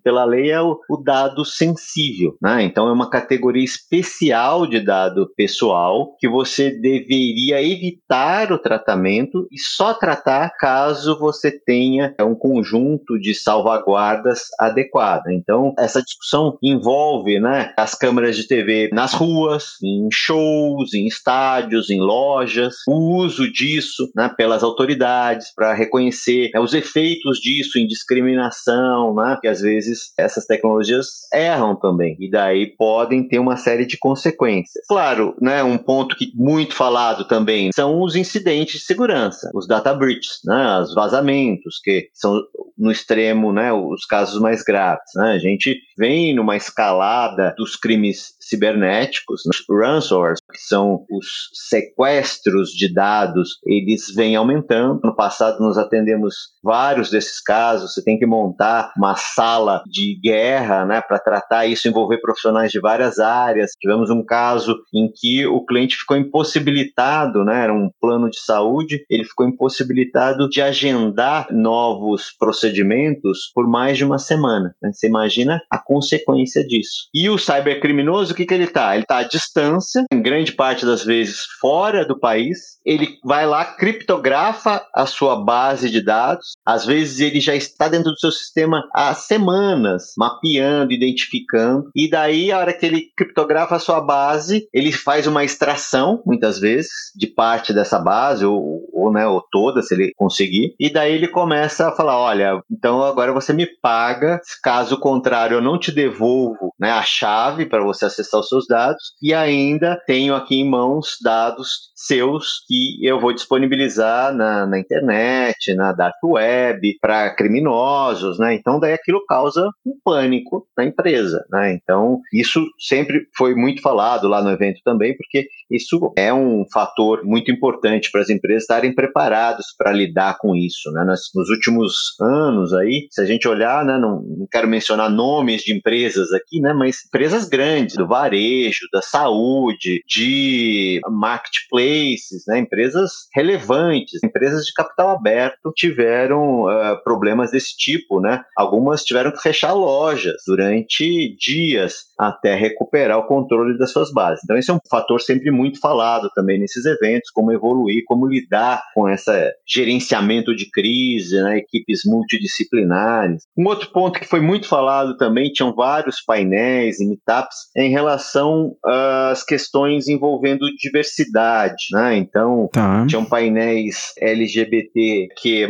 pela 0.02 0.24
lei, 0.24 0.50
é 0.50 0.60
o, 0.60 0.78
o 0.88 0.96
dado 0.96 1.44
sensível. 1.44 2.36
Né? 2.40 2.62
Então, 2.62 2.88
é 2.88 2.92
uma 2.92 3.10
categoria 3.10 3.64
especial 3.64 4.66
de 4.66 4.80
dado 4.80 5.30
pessoal 5.36 6.14
que 6.18 6.28
você 6.28 6.70
deveria 6.70 7.62
evitar 7.62 8.52
o 8.52 8.58
tratamento 8.58 9.46
e 9.50 9.58
só 9.58 9.94
tratar 9.94 10.50
caso 10.58 11.18
você 11.18 11.50
tenha 11.50 12.14
um 12.20 12.34
conjunto 12.46 13.18
de 13.18 13.34
salvaguardas 13.34 14.42
adequada. 14.58 15.32
Então, 15.32 15.74
essa 15.76 16.00
discussão 16.00 16.56
envolve 16.62 17.40
né, 17.40 17.72
as 17.76 17.94
câmeras 17.94 18.36
de 18.36 18.46
TV 18.46 18.88
nas 18.92 19.12
ruas, 19.12 19.72
em 19.82 20.08
shows, 20.12 20.94
em 20.94 21.06
estádios, 21.06 21.90
em 21.90 22.00
lojas, 22.00 22.76
o 22.86 23.16
uso 23.16 23.50
disso 23.50 24.08
né, 24.14 24.30
pelas 24.36 24.62
autoridades 24.62 25.52
para 25.54 25.74
reconhecer 25.74 26.50
né, 26.54 26.60
os 26.60 26.72
efeitos 26.72 27.38
disso 27.38 27.78
em 27.78 27.86
discriminação, 27.86 29.14
né? 29.14 29.36
Que 29.40 29.48
às 29.48 29.60
vezes 29.60 30.12
essas 30.16 30.46
tecnologias 30.46 31.28
erram 31.32 31.74
também 31.74 32.16
e 32.20 32.30
daí 32.30 32.66
podem 32.76 33.26
ter 33.26 33.38
uma 33.38 33.56
série 33.56 33.86
de 33.86 33.98
consequências. 33.98 34.86
Claro, 34.88 35.34
né? 35.40 35.64
Um 35.64 35.78
ponto 35.78 36.16
que 36.16 36.30
muito 36.34 36.74
falado 36.74 37.26
também 37.26 37.70
são 37.74 38.00
os 38.02 38.14
incidentes 38.14 38.80
de 38.80 38.86
segurança, 38.86 39.50
os 39.54 39.66
data 39.66 39.92
breaches, 39.94 40.40
né? 40.44 40.80
Os 40.80 40.94
vazamentos 40.94 41.80
que 41.82 42.08
são 42.14 42.35
no 42.76 42.90
extremo, 42.90 43.52
né? 43.52 43.72
Os 43.72 44.04
casos 44.04 44.40
mais 44.40 44.62
graves, 44.62 45.10
né? 45.14 45.32
A 45.32 45.38
gente 45.38 45.78
vem 45.96 46.34
numa 46.34 46.56
escalada 46.56 47.54
dos 47.56 47.76
crimes 47.76 48.34
cibernéticos, 48.40 49.42
né? 49.46 49.52
ransomware, 49.70 50.36
que 50.52 50.58
são 50.58 51.04
os 51.10 51.26
sequestros 51.68 52.70
de 52.70 52.92
dados, 52.92 53.58
eles 53.64 54.12
vêm 54.14 54.36
aumentando. 54.36 55.00
No 55.02 55.16
passado 55.16 55.60
nós 55.60 55.78
atendemos 55.78 56.34
vários 56.62 57.10
desses 57.10 57.40
casos, 57.40 57.94
você 57.94 58.02
tem 58.02 58.18
que 58.18 58.26
montar 58.26 58.92
uma 58.96 59.16
sala 59.16 59.82
de 59.86 60.18
guerra 60.22 60.84
né, 60.84 61.00
para 61.00 61.18
tratar 61.18 61.66
isso, 61.66 61.88
envolver 61.88 62.18
profissionais 62.18 62.70
de 62.70 62.80
várias 62.80 63.18
áreas. 63.18 63.72
Tivemos 63.80 64.10
um 64.10 64.24
caso 64.24 64.76
em 64.94 65.10
que 65.14 65.46
o 65.46 65.64
cliente 65.64 65.96
ficou 65.96 66.16
impossibilitado, 66.16 67.44
né, 67.44 67.64
era 67.64 67.74
um 67.74 67.90
plano 68.00 68.30
de 68.30 68.40
saúde, 68.40 69.04
ele 69.08 69.24
ficou 69.24 69.46
impossibilitado 69.46 70.48
de 70.48 70.60
agendar 70.60 71.48
novos 71.50 72.15
procedimentos 72.38 73.50
por 73.54 73.68
mais 73.68 73.96
de 73.96 74.04
uma 74.04 74.18
semana. 74.18 74.74
Né? 74.82 74.92
Você 74.92 75.06
imagina 75.06 75.60
a 75.70 75.78
consequência 75.78 76.66
disso. 76.66 77.08
E 77.14 77.28
o 77.28 77.38
cybercriminoso, 77.38 78.32
o 78.32 78.36
que, 78.36 78.46
que 78.46 78.54
ele 78.54 78.64
está? 78.64 78.94
Ele 78.94 79.02
está 79.02 79.18
à 79.18 79.22
distância, 79.22 80.04
em 80.12 80.22
grande 80.22 80.52
parte 80.52 80.84
das 80.84 81.04
vezes 81.04 81.44
fora 81.60 82.04
do 82.04 82.18
país, 82.18 82.76
ele 82.84 83.18
vai 83.24 83.46
lá, 83.46 83.64
criptografa 83.64 84.84
a 84.94 85.06
sua 85.06 85.44
base 85.44 85.90
de 85.90 86.00
dados, 86.00 86.52
às 86.64 86.86
vezes 86.86 87.20
ele 87.20 87.40
já 87.40 87.54
está 87.54 87.88
dentro 87.88 88.12
do 88.12 88.18
seu 88.18 88.30
sistema 88.30 88.88
há 88.94 89.14
semanas, 89.14 90.12
mapeando, 90.16 90.92
identificando, 90.92 91.90
e 91.94 92.08
daí 92.08 92.52
a 92.52 92.58
hora 92.58 92.72
que 92.72 92.86
ele 92.86 93.10
criptografa 93.16 93.76
a 93.76 93.80
sua 93.80 94.00
base, 94.00 94.68
ele 94.72 94.92
faz 94.92 95.26
uma 95.26 95.44
extração, 95.44 96.22
muitas 96.24 96.58
vezes, 96.60 96.90
de 97.14 97.26
parte 97.26 97.72
dessa 97.72 97.98
base, 97.98 98.44
ou, 98.44 98.88
ou, 98.92 99.12
né, 99.12 99.26
ou 99.26 99.42
toda, 99.50 99.82
se 99.82 99.94
ele 99.94 100.12
conseguir, 100.16 100.74
e 100.78 100.90
daí 100.90 101.14
ele 101.14 101.28
começa 101.28 101.88
a 101.88 101.92
falar, 101.92 102.05
olha, 102.14 102.60
então 102.70 103.02
agora 103.02 103.32
você 103.32 103.52
me 103.52 103.66
paga, 103.80 104.40
caso 104.62 104.98
contrário 104.98 105.56
eu 105.56 105.62
não 105.62 105.78
te 105.78 105.90
devolvo 105.90 106.72
né, 106.78 106.90
a 106.90 107.02
chave 107.02 107.66
para 107.66 107.82
você 107.82 108.04
acessar 108.04 108.40
os 108.40 108.48
seus 108.48 108.66
dados 108.66 109.14
e 109.22 109.32
ainda 109.32 110.00
tenho 110.06 110.34
aqui 110.34 110.56
em 110.56 110.68
mãos 110.68 111.16
dados 111.22 111.92
seus 111.94 112.64
que 112.68 113.04
eu 113.04 113.18
vou 113.18 113.32
disponibilizar 113.32 114.34
na, 114.34 114.66
na 114.66 114.78
internet, 114.78 115.74
na 115.74 115.92
dark 115.92 116.16
web, 116.22 116.96
para 117.00 117.34
criminosos, 117.34 118.38
né? 118.38 118.54
Então, 118.54 118.78
daí 118.78 118.92
aquilo 118.92 119.24
causa 119.26 119.68
um 119.84 119.98
pânico 120.04 120.66
na 120.76 120.84
empresa, 120.84 121.44
né? 121.50 121.72
Então, 121.72 122.20
isso 122.32 122.64
sempre 122.78 123.26
foi 123.36 123.54
muito 123.54 123.80
falado 123.80 124.28
lá 124.28 124.42
no 124.42 124.50
evento 124.50 124.80
também, 124.84 125.16
porque 125.16 125.48
isso 125.70 126.12
é 126.16 126.32
um 126.32 126.64
fator 126.72 127.24
muito 127.24 127.50
importante 127.50 128.10
para 128.10 128.20
as 128.20 128.30
empresas 128.30 128.62
estarem 128.62 128.94
preparadas 128.94 129.66
para 129.76 129.92
lidar 129.92 130.38
com 130.38 130.54
isso, 130.54 130.90
né? 130.92 131.04
Nos, 131.04 131.48
últimos 131.50 131.95
anos 132.20 132.72
aí, 132.72 133.06
se 133.10 133.20
a 133.20 133.24
gente 133.24 133.48
olhar, 133.48 133.84
né? 133.84 133.98
Não, 133.98 134.22
não 134.22 134.46
quero 134.50 134.68
mencionar 134.68 135.10
nomes 135.10 135.62
de 135.62 135.74
empresas 135.74 136.32
aqui, 136.32 136.60
né? 136.60 136.72
Mas 136.72 137.04
empresas 137.06 137.48
grandes, 137.48 137.96
do 137.96 138.06
varejo, 138.06 138.86
da 138.92 139.02
saúde, 139.02 140.02
de 140.06 141.00
marketplace, 141.08 142.16
places, 142.26 142.44
né, 142.46 142.58
empresas 142.58 143.28
relevantes, 143.34 144.22
empresas 144.22 144.64
de 144.64 144.72
capital 144.72 145.10
aberto 145.10 145.72
tiveram 145.74 146.64
uh, 146.64 147.02
problemas 147.04 147.50
desse 147.50 147.76
tipo, 147.76 148.20
né? 148.20 148.42
Algumas 148.56 149.04
tiveram 149.04 149.30
que 149.30 149.42
fechar 149.42 149.72
lojas 149.72 150.42
durante 150.46 151.36
dias 151.36 152.06
até 152.18 152.54
recuperar 152.54 153.18
o 153.18 153.26
controle 153.26 153.78
das 153.78 153.92
suas 153.92 154.12
bases. 154.12 154.40
Então 154.44 154.56
esse 154.56 154.70
é 154.70 154.74
um 154.74 154.80
fator 154.90 155.20
sempre 155.20 155.50
muito 155.50 155.78
falado 155.80 156.30
também 156.34 156.58
nesses 156.58 156.84
eventos, 156.84 157.30
como 157.30 157.52
evoluir, 157.52 158.02
como 158.06 158.26
lidar 158.26 158.82
com 158.94 159.08
esse 159.08 159.52
gerenciamento 159.66 160.54
de 160.54 160.70
crise, 160.70 161.40
né, 161.42 161.60
equipes 161.86 162.02
multidisciplinares. 162.04 163.44
Um 163.56 163.66
outro 163.66 163.90
ponto 163.90 164.18
que 164.18 164.26
foi 164.26 164.40
muito 164.40 164.68
falado 164.68 165.16
também, 165.16 165.52
tinham 165.52 165.74
vários 165.74 166.20
painéis 166.20 166.98
e 167.00 167.06
meetups 167.06 167.70
em 167.76 167.90
relação 167.90 168.74
às 168.84 169.44
questões 169.44 170.08
envolvendo 170.08 170.66
diversidade, 170.78 171.86
né? 171.92 172.16
Então, 172.16 172.68
tá. 172.72 173.06
tinham 173.06 173.24
painéis 173.24 174.12
LGBTQ+, 174.18 175.68